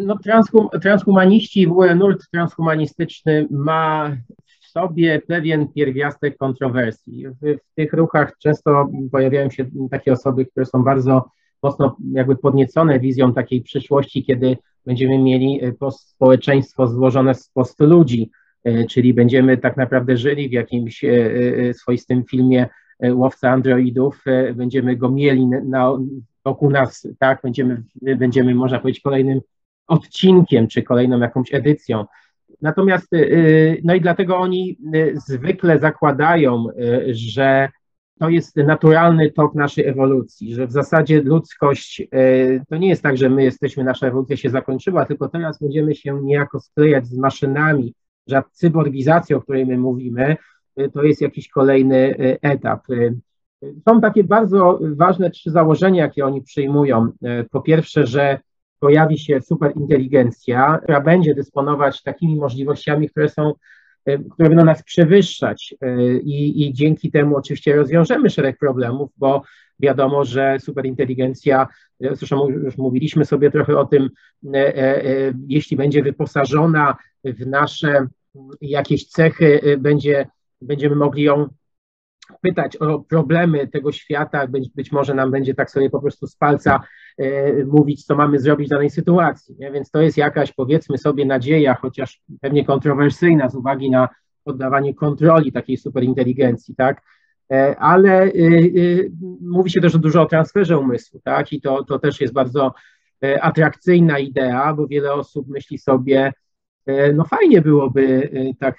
No, 0.02 0.18
transhum, 0.18 0.68
transhumaniści, 0.82 1.68
w 1.68 1.96
nurt 1.96 2.32
transhumanistyczny 2.32 3.48
ma 3.52 4.18
sobie 4.62 5.22
pewien 5.28 5.68
pierwiastek 5.68 6.38
kontrowersji. 6.38 7.28
W, 7.28 7.34
w, 7.42 7.76
tych 7.76 7.94
ruchach 7.94 8.38
często 8.38 8.90
pojawiają 9.12 9.50
się 9.50 9.66
takie 9.92 10.14
osoby, 10.14 10.46
które 10.46 10.66
są 10.66 10.84
bardzo 10.84 11.30
mocno 11.64 11.98
jakby 12.12 12.36
podniecone 12.36 13.00
wizją 13.00 13.34
takiej 13.34 13.62
przyszłości, 13.62 14.24
kiedy 14.24 14.58
będziemy 14.88 15.20
mieli 15.20 15.66
e, 15.66 15.92
społeczeństwo 15.92 16.88
złożone 16.88 17.36
z 17.36 17.50
postu 17.50 17.86
ludzi, 17.86 18.32
e, 18.64 18.86
czyli 18.86 19.14
będziemy 19.14 19.58
tak 19.58 19.78
naprawdę 19.78 20.18
żyli 20.18 20.50
w 20.50 20.52
jakimś 20.52 21.04
e, 21.04 21.74
swoistym 21.74 22.24
filmie 22.24 22.68
łowca 23.12 23.50
androidów, 23.50 24.24
będziemy 24.56 24.96
go 24.96 25.12
mieli 25.12 25.48
na, 25.48 25.98
wokół 26.46 26.70
nas, 26.70 27.08
tak, 27.20 27.40
będziemy, 27.44 27.84
będziemy, 28.02 28.56
można 28.56 28.80
powiedzieć, 28.80 29.02
kolejnym 29.02 29.42
odcinkiem, 29.88 30.68
czy 30.68 30.84
kolejną 30.84 31.20
jakąś 31.20 31.54
edycją. 31.54 32.06
Natomiast, 32.62 33.08
no 33.84 33.96
i 33.96 34.02
dlatego 34.02 34.38
oni 34.38 34.78
zwykle 35.14 35.80
zakładają, 35.80 36.66
że 37.08 37.70
to 38.20 38.30
jest 38.30 38.56
naturalny 38.56 39.32
tok 39.32 39.56
naszej 39.56 39.86
ewolucji, 39.86 40.56
że 40.56 40.68
w 40.68 40.72
zasadzie 40.72 41.22
ludzkość 41.22 42.08
to 42.70 42.78
nie 42.78 42.90
jest 42.90 43.04
tak, 43.04 43.18
że 43.18 43.30
my 43.30 43.44
jesteśmy, 43.44 43.84
nasza 43.84 44.08
ewolucja 44.08 44.38
się 44.38 44.50
zakończyła, 44.50 45.06
tylko 45.06 45.30
teraz 45.30 45.60
będziemy 45.60 45.96
się 45.96 46.22
niejako 46.24 46.60
sklejać 46.60 47.08
z 47.08 47.18
maszynami, 47.18 47.94
że 48.28 48.44
cyborgizacja, 48.52 49.38
o 49.38 49.42
której 49.42 49.66
my 49.66 49.78
mówimy, 49.78 50.38
to 50.94 51.04
jest 51.04 51.22
jakiś 51.22 51.50
kolejny 51.50 52.16
etap. 52.42 52.88
Są 53.90 54.02
takie 54.02 54.24
bardzo 54.24 54.80
ważne 54.82 55.30
trzy 55.30 55.52
założenia, 55.52 56.04
jakie 56.04 56.26
oni 56.26 56.42
przyjmują. 56.42 57.08
Po 57.52 57.62
pierwsze, 57.62 58.06
że 58.06 58.40
pojawi 58.80 59.20
się 59.20 59.42
superinteligencja, 59.42 60.80
która 60.84 61.02
będzie 61.02 61.36
dysponować 61.36 62.04
takimi 62.04 62.36
możliwościami, 62.36 63.10
które 63.10 63.30
są 63.30 63.50
e, 63.50 63.54
które 64.32 64.50
będą 64.50 64.66
nas 64.66 64.84
przewyższać 64.84 65.76
e, 65.82 66.18
i, 66.18 66.68
i 66.68 66.74
dzięki 66.74 67.12
temu 67.12 67.36
oczywiście 67.36 67.76
rozwiążemy 67.76 68.30
szereg 68.30 68.58
problemów, 68.58 69.12
bo 69.18 69.44
wiadomo, 69.80 70.26
że 70.26 70.58
superinteligencja, 70.60 71.68
e, 72.02 72.16
zresztą 72.16 72.50
już 72.50 72.78
mówiliśmy 72.78 73.26
sobie 73.26 73.52
trochę 73.52 73.78
o 73.78 73.86
tym, 73.86 74.10
jeśli 75.48 75.78
będzie 75.78 76.04
wyposażona 76.04 76.96
w 77.24 77.48
nasze 77.48 78.08
jakieś 78.62 79.08
cechy, 79.08 79.78
będzie, 79.80 80.28
będziemy 80.62 80.96
mogli 80.96 81.24
ją 81.24 81.50
pytać 82.42 82.76
o 82.76 83.00
problemy 83.00 83.68
tego 83.68 83.92
świata, 83.92 84.48
być, 84.48 84.70
być 84.70 84.92
może 84.92 85.14
nam 85.14 85.32
będzie 85.32 85.54
tak 85.54 85.72
sobie 85.72 85.90
po 85.90 86.02
prostu 86.02 86.28
z 86.28 86.36
palca 86.36 86.76
e, 86.76 86.82
mówić, 87.66 88.06
co 88.06 88.16
mamy 88.16 88.40
zrobić 88.40 88.68
w 88.68 88.72
danej 88.72 88.90
sytuacji. 88.90 89.56
Nie? 89.60 89.72
Więc 89.72 89.92
to 89.92 90.02
jest 90.02 90.18
jakaś, 90.18 90.54
powiedzmy 90.54 90.98
sobie, 90.98 91.26
nadzieja, 91.26 91.78
chociaż 91.82 92.22
pewnie 92.42 92.66
kontrowersyjna 92.66 93.50
z 93.50 93.56
uwagi 93.56 93.90
na 93.92 94.10
oddawanie 94.46 94.94
kontroli 94.94 95.52
takiej 95.52 95.78
superinteligencji, 95.78 96.76
tak? 96.76 97.02
Ale 97.78 98.32
mówi 99.42 99.70
się 99.70 99.82
też 99.82 99.98
dużo 99.98 100.22
o 100.22 100.26
transferze 100.26 100.78
umysłu, 100.78 101.22
tak? 101.24 101.54
I 101.54 101.62
to, 101.62 101.84
to 101.84 102.00
też 102.00 102.22
jest 102.22 102.34
bardzo 102.34 102.74
atrakcyjna 103.42 104.20
idea, 104.20 104.74
bo 104.74 104.88
wiele 104.88 105.14
osób 105.14 105.48
myśli 105.48 105.78
sobie, 105.78 106.34
no 107.14 107.26
fajnie 107.26 107.62
byłoby 107.62 108.30
tak 108.60 108.78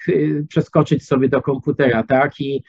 przeskoczyć 0.49 1.07
sobie 1.07 1.29
do 1.29 1.43
komputera, 1.43 2.03
tak? 2.03 2.41
I 2.41 2.65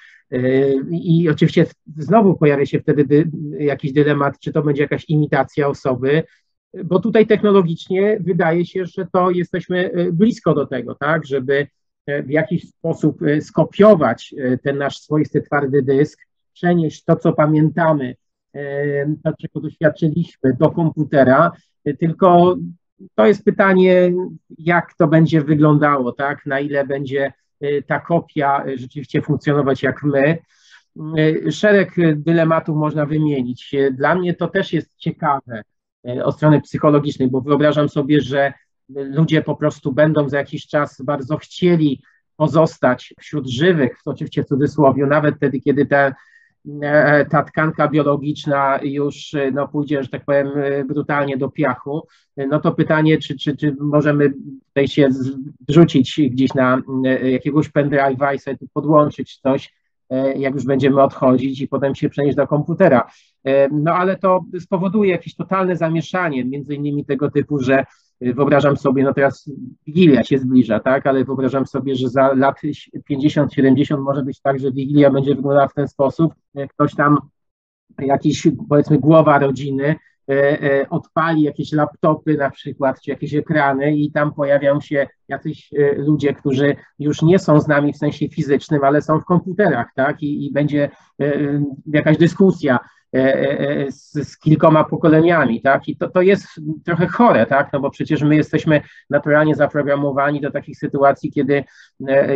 i 0.92 1.30
oczywiście 1.30 1.65
znowu 1.98 2.38
pojawia 2.38 2.65
się 2.65 2.80
wtedy 2.80 3.06
dy, 3.06 3.32
jakiś 3.60 3.94
dylemat, 3.94 4.39
czy 4.39 4.54
to 4.54 4.63
będzie 4.63 4.82
jakaś 4.82 5.06
imitacja 5.10 5.68
osoby, 5.68 6.24
bo 6.86 7.00
tutaj 7.00 7.28
technologicznie 7.28 8.18
wydaje 8.20 8.65
się, 8.65 8.86
że 8.86 9.08
to 9.13 9.32
jesteśmy 9.32 9.92
e, 9.92 10.12
blisko 10.12 10.54
do 10.54 10.65
tego, 10.65 10.96
tak, 10.96 11.26
żeby 11.26 11.68
e, 12.06 12.24
w 12.24 12.30
jakiś 12.30 12.70
sposób 12.70 13.22
e, 13.22 13.42
skopiować 13.42 14.36
ten 14.63 14.78
nasz 14.78 15.00
swoisty 15.00 15.42
twardy 15.42 15.82
dysk, 15.82 16.20
przenieść 16.54 17.04
to, 17.04 17.15
co 17.15 17.34
pamiętamy, 17.34 18.15
to, 19.24 19.34
czego 19.42 19.60
doświadczyliśmy, 19.60 20.54
do 20.60 20.72
komputera, 20.72 21.52
tylko 22.00 22.58
to 23.15 23.26
jest 23.26 23.46
pytanie, 23.46 24.12
jak 24.58 24.94
to 24.94 25.08
będzie 25.08 25.42
wyglądało, 25.42 26.12
tak, 26.12 26.46
na 26.46 26.60
ile 26.60 26.88
będzie 26.88 27.34
ta 27.88 28.00
kopia 28.00 28.65
y, 28.67 28.78
rzeczywiście 28.78 29.22
funkcjonować 29.22 29.84
jak 29.84 30.04
my. 30.04 30.38
Y, 31.19 31.52
szereg 31.52 31.91
dylematów 32.15 32.78
można 32.78 33.06
wymienić. 33.06 33.76
Dla 33.91 34.15
mnie 34.15 34.34
to 34.34 34.48
też 34.48 34.74
jest 34.74 34.89
ciekawe 34.98 35.62
od 36.24 36.36
strony 36.36 36.62
psychologicznej, 36.62 37.30
bo 37.30 37.41
wyobrażam 37.41 37.89
sobie, 37.89 38.22
że 38.22 38.54
ludzie 38.89 39.41
po 39.41 39.56
prostu 39.56 39.91
będą 39.91 40.30
za 40.30 40.38
jakiś 40.38 40.67
czas 40.67 41.02
bardzo 41.02 41.38
chcieli 41.38 42.02
pozostać 42.36 43.13
wśród 43.19 43.50
żywych, 43.50 43.98
oczywiście 44.06 44.43
w 44.43 44.48
cudzysłowie, 44.48 45.06
nawet 45.06 45.36
wtedy, 45.36 45.60
kiedy 45.60 45.86
ta, 45.86 45.98
e, 45.98 46.13
ta 47.30 47.43
tkanka 47.43 47.88
biologiczna 47.88 48.80
już 48.84 49.36
no, 49.54 49.67
pójdzie, 49.67 50.04
że 50.04 50.10
tak 50.10 50.26
powiem, 50.26 50.50
brutalnie 50.88 51.38
do 51.38 51.50
piachu, 51.50 52.08
no 52.38 52.60
to 52.60 52.72
pytanie, 52.72 53.17
czy, 53.17 53.38
czy, 53.38 53.58
czy 53.58 53.76
możemy 53.80 54.34
tutaj 54.67 54.88
się 54.88 55.10
wrzucić 55.67 56.22
gdzieś 56.32 56.54
na 56.54 56.82
e, 57.06 57.32
jakiegoś 57.32 57.69
pendrive'a 57.69 58.36
i 58.36 58.39
sobie 58.39 58.58
tu 58.58 58.67
podłączyć 58.74 59.38
coś, 59.38 59.74
e, 60.10 60.34
jak 60.39 60.54
już 60.54 60.65
będziemy 60.65 61.02
odchodzić 61.04 61.62
i 61.62 61.67
potem 61.67 61.95
się 61.95 62.10
przenieść 62.10 62.38
do 62.38 62.48
komputera. 62.48 63.08
E, 63.43 63.69
no 63.69 63.93
ale 63.93 64.17
to 64.17 64.41
spowoduje 64.60 65.12
jakieś 65.12 65.36
totalne 65.36 65.76
zamieszanie, 65.76 66.45
między 66.45 66.76
innymi 66.76 67.06
tego 67.06 67.32
typu, 67.32 67.60
że 67.60 67.86
wyobrażam 68.22 68.78
sobie, 68.78 69.04
no 69.04 69.14
teraz 69.14 69.52
Wigilia 69.88 70.24
się 70.24 70.38
zbliża, 70.38 70.80
tak, 70.80 71.08
ale 71.08 71.26
wyobrażam 71.26 71.66
sobie, 71.66 71.96
że 71.96 72.10
za 72.10 72.34
lat 72.34 72.62
50-70 73.12 74.00
może 74.00 74.24
być 74.24 74.42
tak, 74.42 74.60
że 74.60 74.72
Wigilia 74.72 75.12
będzie 75.12 75.36
wyglądała 75.36 75.68
w 75.68 75.74
ten 75.74 75.88
sposób, 75.88 76.34
ktoś 76.70 76.96
tam 76.96 77.18
jakiś, 78.00 78.48
powiedzmy, 78.70 79.00
głowa 79.00 79.40
rodziny 79.40 79.96
odpali 80.89 81.42
jakieś 81.42 81.72
laptopy 81.72 82.38
na 82.38 82.52
przykład, 82.52 83.02
czy 83.02 83.12
jakieś 83.12 83.34
ekrany 83.34 83.96
i 83.96 84.12
tam 84.12 84.34
pojawią 84.34 84.82
się 84.82 85.08
jacyś 85.28 85.70
e, 85.74 85.96
ludzie, 85.96 86.34
którzy 86.34 86.76
już 87.00 87.22
nie 87.22 87.39
są 87.39 87.60
z 87.60 87.68
nami 87.68 87.94
w 87.94 87.98
sensie 87.98 88.30
fizycznym, 88.30 88.84
ale 88.84 89.02
są 89.02 89.20
w 89.20 89.26
komputerach, 89.26 89.88
tak, 89.96 90.24
i, 90.24 90.46
i 90.46 90.52
będzie 90.52 90.89
jakaś 91.86 92.18
dyskusja 92.18 92.80
z, 93.88 94.12
z, 94.13 94.38
kilkoma 94.38 94.84
pokoleniami, 94.84 95.62
tak? 95.62 95.88
I 95.88 95.98
to, 95.98 96.10
to 96.10 96.22
jest 96.22 96.48
trochę 96.86 97.08
chore, 97.08 97.46
tak? 97.46 97.74
No 97.74 97.80
bo 97.80 97.89
przecież 97.89 98.22
my 98.22 98.36
jesteśmy 98.36 98.82
naturalnie 99.10 99.56
zaprogramowani 99.56 100.42
do 100.42 100.52
takich 100.52 100.78
sytuacji, 100.78 101.32
kiedy 101.32 101.63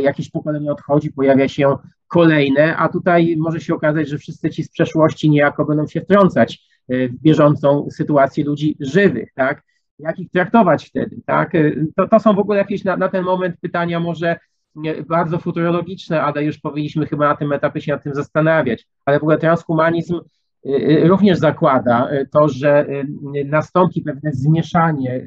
jakieś 0.02 0.30
pokolenie 0.32 0.72
odchodzi, 0.72 1.12
pojawia 1.12 1.48
się 1.48 1.78
kolejne, 2.08 2.78
a 2.78 2.90
tutaj 2.90 3.36
może 3.38 3.60
się 3.60 3.76
okazać, 3.76 4.10
że 4.10 4.18
wszyscy 4.18 4.50
ci 4.50 4.64
z 4.64 4.72
przeszłości 4.72 5.30
niejako 5.30 5.66
będą 5.66 5.88
się 5.88 6.02
wtrącać 6.02 6.73
E, 6.73 6.73
bieżącą 7.24 7.88
sytuację 7.92 8.44
ludzi 8.44 8.78
żywych, 8.80 9.34
tak? 9.36 9.64
Jak 10.00 10.20
ich 10.20 10.32
traktować 10.32 10.90
wtedy, 10.90 11.22
tak? 11.26 11.56
E, 11.56 11.72
to, 11.96 12.08
to 12.08 12.20
są 12.20 12.34
w 12.34 12.40
ogóle 12.40 12.58
jakieś 12.58 12.84
na, 12.84 12.98
na 12.98 13.10
ten 13.10 13.24
moment 13.24 13.56
pytania 13.62 14.00
może 14.00 14.36
bardzo 15.08 15.38
futurologiczne, 15.38 16.22
ale 16.22 16.44
już 16.44 16.58
powinniśmy 16.58 17.06
chyba 17.06 17.28
na 17.28 17.36
tym 17.36 17.54
etapie 17.54 17.82
się 17.82 17.92
nad 17.92 18.04
tym 18.04 18.14
zastanawiać. 18.14 18.88
Ale 19.06 19.20
w 19.20 19.24
ogóle 19.24 19.38
transhumanizm 19.38 20.20
e, 20.66 21.08
również 21.08 21.38
zakłada 21.38 22.10
to, 22.32 22.50
że 22.50 22.86
nastąpi 23.46 24.02
pewne 24.02 24.32
zmieszanie, 24.34 25.26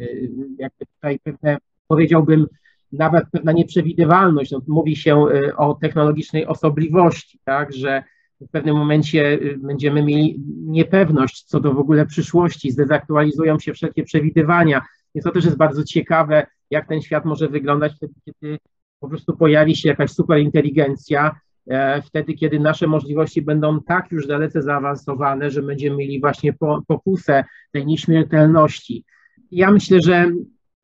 jakby 0.58 0.86
tutaj 0.94 1.18
pewne, 1.18 1.58
powiedziałbym, 1.88 2.46
nawet 2.92 3.24
pewna 3.32 3.52
nieprzewidywalność. 3.52 4.50
No, 4.50 4.60
mówi 4.68 4.96
się 4.96 5.26
o 5.56 5.74
technologicznej 5.74 6.46
osobliwości, 6.46 7.38
tak, 7.44 7.72
że 7.72 8.02
w 8.40 8.50
pewnym 8.50 8.76
momencie 8.76 9.32
y, 9.32 9.58
będziemy 9.58 10.02
mieli 10.02 10.40
niepewność 10.56 11.42
co 11.42 11.60
do 11.60 11.74
w 11.74 11.78
ogóle 11.78 12.06
przyszłości, 12.06 12.70
zdezaktualizują 12.70 13.58
się 13.58 13.72
wszelkie 13.72 14.02
przewidywania. 14.02 14.82
Więc 15.14 15.24
to 15.24 15.30
też 15.30 15.44
jest 15.44 15.56
bardzo 15.56 15.84
ciekawe, 15.84 16.46
jak 16.70 16.88
ten 16.88 17.02
świat 17.02 17.24
może 17.24 17.48
wyglądać 17.48 17.92
wtedy, 17.96 18.14
kiedy 18.24 18.58
po 19.00 19.08
prostu 19.08 19.36
pojawi 19.36 19.76
się 19.76 19.88
jakaś 19.88 20.10
superinteligencja, 20.10 21.40
e, 21.70 22.02
wtedy, 22.02 22.34
kiedy 22.34 22.60
nasze 22.60 22.86
możliwości 22.86 23.42
będą 23.42 23.82
tak 23.82 24.12
już 24.12 24.26
dalece 24.26 24.62
zaawansowane, 24.62 25.50
że 25.50 25.62
będziemy 25.62 25.96
mieli 25.96 26.20
właśnie 26.20 26.52
pokusę 26.88 27.44
tej 27.72 27.86
nieśmiertelności. 27.86 29.04
Ja 29.50 29.70
myślę, 29.70 30.00
że 30.00 30.32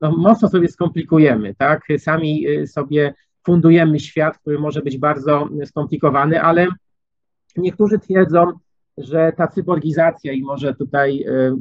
no, 0.01 0.17
mocno 0.17 0.49
sobie 0.49 0.69
skomplikujemy, 0.69 1.55
tak? 1.59 1.83
Sami 1.99 2.49
y, 2.49 2.67
sobie 2.67 3.15
fundujemy 3.47 4.01
świat, 4.01 4.39
który 4.39 4.59
może 4.59 4.83
być 4.83 4.99
bardzo 4.99 5.49
skomplikowany, 5.65 6.43
ale 6.43 6.67
Niektórzy 7.57 7.99
twierdzą, 7.99 8.53
że 8.99 9.33
ta 9.37 9.49
cyborgizacja 9.49 10.33
i 10.33 10.43
może 10.43 10.75
tutaj 10.75 11.23
e, 11.23 11.57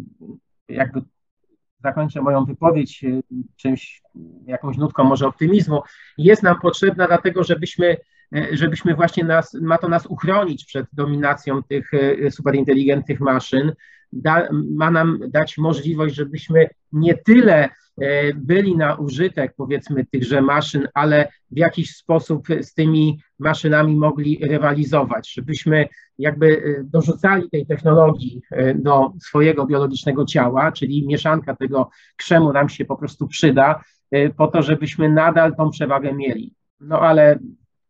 jakby 0.69 1.01
zakończę 1.83 2.21
moją 2.21 2.45
wypowiedź 2.45 3.03
e, 3.03 3.21
czymś, 3.55 4.01
jakąś 4.45 4.77
nutką 4.77 5.03
może 5.03 5.27
optymizmu, 5.27 5.81
jest 6.17 6.43
nam 6.43 6.59
potrzebna 6.59 7.07
dlatego, 7.07 7.43
żebyśmy, 7.43 7.97
e, 8.35 8.47
żebyśmy 8.57 8.95
właśnie 8.95 9.23
nas, 9.23 9.53
ma 9.53 9.77
to 9.77 9.89
nas 9.89 10.05
uchronić 10.05 10.65
przed 10.65 10.87
dominacją 10.93 11.63
tych 11.63 11.91
superinteligentnych 12.29 13.19
maszyn, 13.19 13.71
da, 14.13 14.49
ma 14.51 14.91
nam 14.91 15.19
dać 15.27 15.57
możliwość, 15.57 16.15
żebyśmy 16.15 16.69
nie 16.91 17.17
tyle 17.17 17.69
byli 18.35 18.77
na 18.77 18.95
użytek, 18.95 19.53
powiedzmy, 19.57 20.05
tychże 20.05 20.41
maszyn, 20.41 20.87
ale 20.93 21.27
w 21.51 21.57
jakiś 21.57 21.95
sposób 21.95 22.47
z 22.61 22.73
tymi 22.73 23.19
maszynami 23.39 23.95
mogli 23.95 24.39
rywalizować, 24.41 25.33
żebyśmy 25.33 25.87
jakby 26.17 26.47
e, 26.57 26.83
dorzucali 26.83 27.49
tej 27.49 27.65
technologii 27.65 28.41
e, 28.51 28.75
do 28.75 29.13
swojego 29.21 29.65
biologicznego 29.65 30.25
ciała, 30.25 30.71
czyli 30.71 31.07
mieszanka 31.07 31.55
tego 31.55 31.89
krzemu 32.17 32.53
nam 32.53 32.69
się 32.69 32.85
po 32.85 32.95
prostu 32.95 33.27
przyda, 33.27 33.83
po 34.37 34.47
to, 34.47 34.61
żebyśmy 34.61 35.09
nadal 35.09 35.55
tą 35.55 35.69
przewagę 35.69 36.13
mieli. 36.13 36.53
No 36.79 36.99
ale 36.99 37.39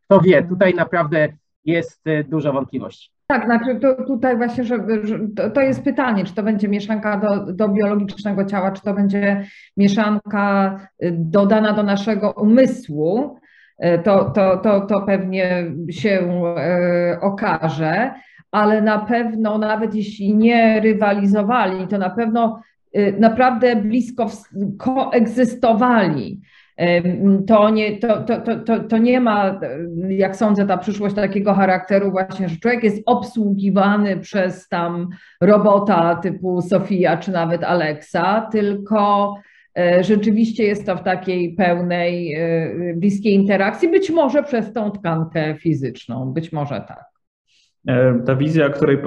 kto 0.05 0.21
wie, 0.21 0.43
tutaj 0.43 0.73
naprawdę 0.73 1.29
jest 1.65 2.03
dużo 2.29 2.53
wątpliwości. 2.53 3.11
Tak, 3.31 3.45
znaczy 3.45 3.79
to, 3.79 3.95
tutaj 4.03 4.37
właśnie, 4.37 4.63
że, 4.63 4.77
że 5.03 5.19
to, 5.35 5.49
to, 5.49 5.61
jest 5.61 5.83
pytanie, 5.83 6.23
czy 6.23 6.35
to 6.35 6.43
będzie 6.43 6.67
mieszanka 6.67 7.17
do, 7.17 7.53
do 7.53 7.69
biologicznego 7.69 8.45
ciała, 8.45 8.71
czy 8.71 8.81
to 8.81 8.93
będzie 8.93 9.45
mieszanka 9.77 10.77
y, 11.03 11.11
dodana 11.17 11.73
do 11.73 11.83
naszego 11.83 12.31
umysłu, 12.31 13.39
y, 13.85 13.99
to, 14.03 14.29
to, 14.29 14.57
to, 14.57 14.81
to 14.81 15.01
pewnie 15.01 15.71
się 15.89 16.09
y, 17.13 17.19
okaże, 17.21 18.13
ale 18.51 18.81
na 18.81 18.99
pewno, 18.99 19.57
nawet 19.57 19.95
jeśli 19.95 20.35
nie 20.35 20.79
rywalizowali, 20.79 21.87
to 21.87 21.97
na 21.97 22.09
pewno 22.09 22.61
naprawdę 23.19 23.75
blisko 23.75 24.27
koegzystowali 24.77 26.41
to 27.47 27.69
nie, 27.69 27.97
to, 27.97 28.21
to, 28.23 28.59
to, 28.65 28.79
to 28.79 28.97
nie 28.97 29.21
ma, 29.21 29.59
jak 30.09 30.35
sądzę, 30.35 30.67
ta 30.67 30.77
przyszłość 30.77 31.15
takiego 31.15 31.53
charakteru 31.53 32.11
właśnie, 32.11 32.49
że 32.49 32.57
człowiek 32.57 32.83
jest 32.83 33.03
obsługiwany 33.05 34.17
przez 34.17 34.67
tam 34.67 35.09
robota 35.41 36.15
typu 36.15 36.61
Sofia 36.61 37.17
czy 37.17 37.31
nawet 37.31 37.63
Alexa, 37.63 38.49
tylko 38.51 39.35
e, 39.77 40.03
rzeczywiście 40.03 40.63
jest 40.63 40.85
to 40.85 40.95
w 40.95 41.03
takiej 41.03 41.53
pełnej, 41.55 42.35
e, 42.35 42.93
bliskiej 42.95 43.33
interakcji, 43.33 43.89
być 43.89 44.09
może 44.09 44.43
przez 44.43 44.73
tą 44.73 44.91
tkankę 44.91 45.55
fizyczną, 45.55 46.33
być 46.33 46.51
może 46.51 46.81
tak. 46.87 47.10
Ta 48.25 48.35
wizja, 48.35 48.67
o 48.67 48.69
której 48.69 48.97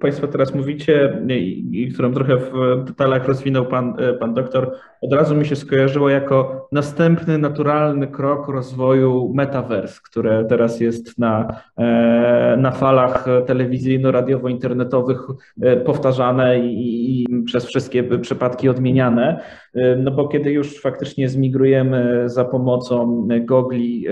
Państwo 0.00 0.28
teraz 0.28 0.54
mówicie 0.54 1.22
i, 1.28 1.82
i 1.82 1.92
którą 1.92 2.12
trochę 2.12 2.36
w 2.36 2.84
detalach 2.84 3.28
rozwinął 3.28 3.66
pan, 3.66 3.96
pan 4.20 4.34
doktor, 4.34 4.72
od 5.00 5.12
razu 5.12 5.36
mi 5.36 5.46
się 5.46 5.56
skojarzyło 5.56 6.08
jako 6.08 6.68
następny 6.72 7.38
naturalny 7.38 8.06
krok 8.06 8.48
rozwoju 8.48 9.32
metaverse, 9.34 10.00
które 10.04 10.44
teraz 10.44 10.80
jest 10.80 11.18
na, 11.18 11.60
e, 11.78 12.56
na 12.58 12.70
falach 12.70 13.26
telewizyjno-radiowo-internetowych 13.46 15.26
e, 15.60 15.76
powtarzane 15.76 16.58
i, 16.58 17.22
i 17.22 17.26
przez 17.44 17.66
wszystkie 17.66 18.04
przypadki 18.04 18.68
odmieniane. 18.68 19.40
E, 19.74 19.96
no 19.96 20.10
bo 20.10 20.28
kiedy 20.28 20.52
już 20.52 20.80
faktycznie 20.80 21.28
zmigrujemy 21.28 22.22
za 22.28 22.44
pomocą 22.44 23.28
gogli 23.40 24.06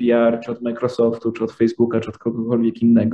VR, 0.00 0.40
czy 0.44 0.50
od 0.50 0.62
Microsoftu, 0.62 1.32
czy 1.32 1.44
od 1.44 1.52
Facebooka, 1.52 2.00
czy 2.00 2.08
od 2.08 2.18
kogokolwiek 2.18 2.82
innego, 2.82 3.11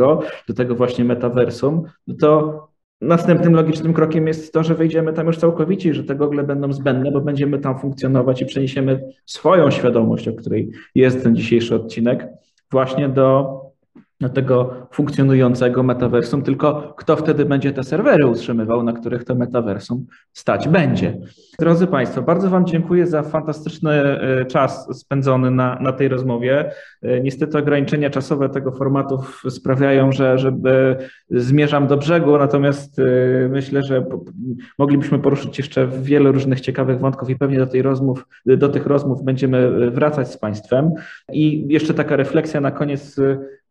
do 0.49 0.55
tego 0.55 0.75
właśnie 0.75 1.05
metaversum, 1.05 1.83
no 2.07 2.15
to 2.21 2.69
Następnym 3.01 3.55
logicznym 3.55 3.93
krokiem 3.93 4.27
jest 4.27 4.53
to, 4.53 4.65
że 4.65 4.75
wejdziemy 4.75 5.13
tam 5.13 5.27
już 5.27 5.37
całkowicie 5.37 5.95
że 5.95 6.05
te 6.05 6.15
gogle 6.15 6.45
będą 6.45 6.73
zbędne, 6.73 7.13
bo 7.13 7.21
będziemy 7.21 7.59
tam 7.59 7.79
funkcjonować 7.79 8.43
i 8.43 8.47
przeniesiemy 8.47 9.13
swoją 9.27 9.71
świadomość, 9.71 10.29
o 10.29 10.33
której 10.33 10.71
jest 10.95 11.23
ten 11.23 11.37
dzisiejszy 11.37 11.75
odcinek, 11.75 12.29
właśnie 12.71 13.09
do 13.09 13.61
tego 14.35 14.87
funkcjonującego 14.91 15.83
metaversum, 15.83 16.43
tylko 16.43 16.95
kto 16.97 17.17
wtedy 17.17 17.45
będzie 17.45 17.73
te 17.73 17.85
serwery 17.85 18.27
utrzymywał, 18.27 18.83
na 18.83 18.93
których 18.93 19.25
to 19.25 19.35
metaversum 19.35 20.07
stać 20.33 20.69
będzie. 20.69 21.19
Drodzy 21.61 21.87
Państwo, 21.87 22.23
bardzo 22.23 22.51
Wam 22.51 22.67
dziękuję 22.67 23.07
za 23.07 23.23
fantastyczny 23.23 23.93
e, 23.93 24.45
czas 24.45 24.99
spędzony 24.99 25.51
na, 25.51 25.79
na 25.81 25.93
tej 25.93 26.09
rozmowie. 26.09 26.73
E, 27.03 27.21
niestety 27.21 27.59
ograniczenia 27.59 28.11
czasowe 28.11 28.49
tego 28.49 28.73
formatu 28.73 29.23
sprawiają, 29.49 30.13
że 30.13 30.39
żeby 30.39 30.97
zmierzam 31.31 31.87
do 31.87 31.97
brzegu, 31.97 32.39
natomiast 32.39 32.99
e, 32.99 33.03
myślę, 33.49 33.83
że 33.83 34.05
moglibyśmy 34.79 35.19
poruszyć 35.19 35.59
jeszcze 35.59 35.87
wiele 35.87 36.33
różnych 36.33 36.61
ciekawych 36.61 37.01
wątków 37.01 37.31
i 37.31 37.37
pewnie 37.37 37.59
do, 37.59 37.67
tej 37.67 37.83
rozmów, 37.83 38.27
do 38.47 38.69
tych 38.69 38.87
rozmów 38.87 39.25
będziemy 39.25 39.91
wracać 39.91 40.31
z 40.33 40.37
Państwem. 40.37 40.91
I 41.33 41.67
jeszcze 41.69 41.95
taka 41.95 42.17
refleksja 42.17 42.61
na 42.61 42.71
koniec. 42.71 43.17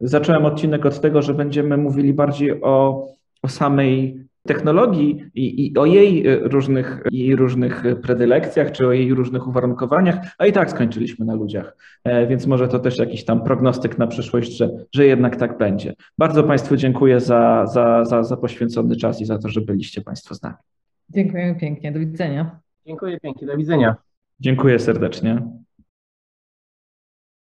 Zacząłem 0.01 0.36
odcinek 0.45 0.85
od 0.85 1.01
tego, 1.01 1.21
że 1.21 1.33
będziemy 1.33 1.77
mówili 1.77 2.13
bardziej 2.13 2.63
o, 2.63 3.07
o 3.41 3.47
samej 3.47 4.27
technologii 4.47 5.23
i, 5.35 5.65
i, 5.65 5.77
o 5.77 5.85
jej 5.85 6.27
e, 6.27 6.39
różnych, 6.39 7.01
jej 7.11 7.35
różnych 7.35 7.83
predylekcjach, 8.01 8.71
czy 8.71 8.87
o 8.87 8.91
jej 8.91 9.13
różnych 9.13 9.47
uwarunkowaniach, 9.47 10.15
a 10.37 10.45
i 10.45 10.51
tak 10.51 10.71
skończyliśmy 10.71 11.25
na 11.25 11.35
ludziach. 11.35 11.77
E, 12.03 12.27
więc 12.27 12.47
może 12.47 12.67
to 12.67 12.79
też 12.79 12.97
jakiś 12.97 13.25
tam 13.25 13.43
prognostyk 13.43 13.97
na 13.97 14.07
przyszłość, 14.07 14.57
że, 14.57 14.69
że 14.95 15.05
jednak 15.05 15.35
tak 15.35 15.57
będzie. 15.57 15.93
Bardzo 16.17 16.43
Państwu 16.43 16.75
dziękuję 16.75 17.19
za, 17.19 17.65
za, 17.65 18.05
za, 18.05 18.23
za 18.23 18.37
poświęcony 18.37 18.95
czas 18.95 19.21
i 19.21 19.25
za 19.25 19.37
to, 19.37 19.49
że 19.49 19.61
byliście 19.61 20.01
Państwo 20.01 20.35
z 20.35 20.41
nami. 20.41 20.55
Dziękujemy 21.09 21.59
pięknie. 21.59 21.91
Do 21.91 21.99
widzenia. 21.99 22.59
Dziękuję 22.85 23.19
pięknie. 23.19 23.47
Do 23.47 23.57
widzenia. 23.57 23.95
Dziękuję 24.39 24.79
serdecznie. 24.79 25.41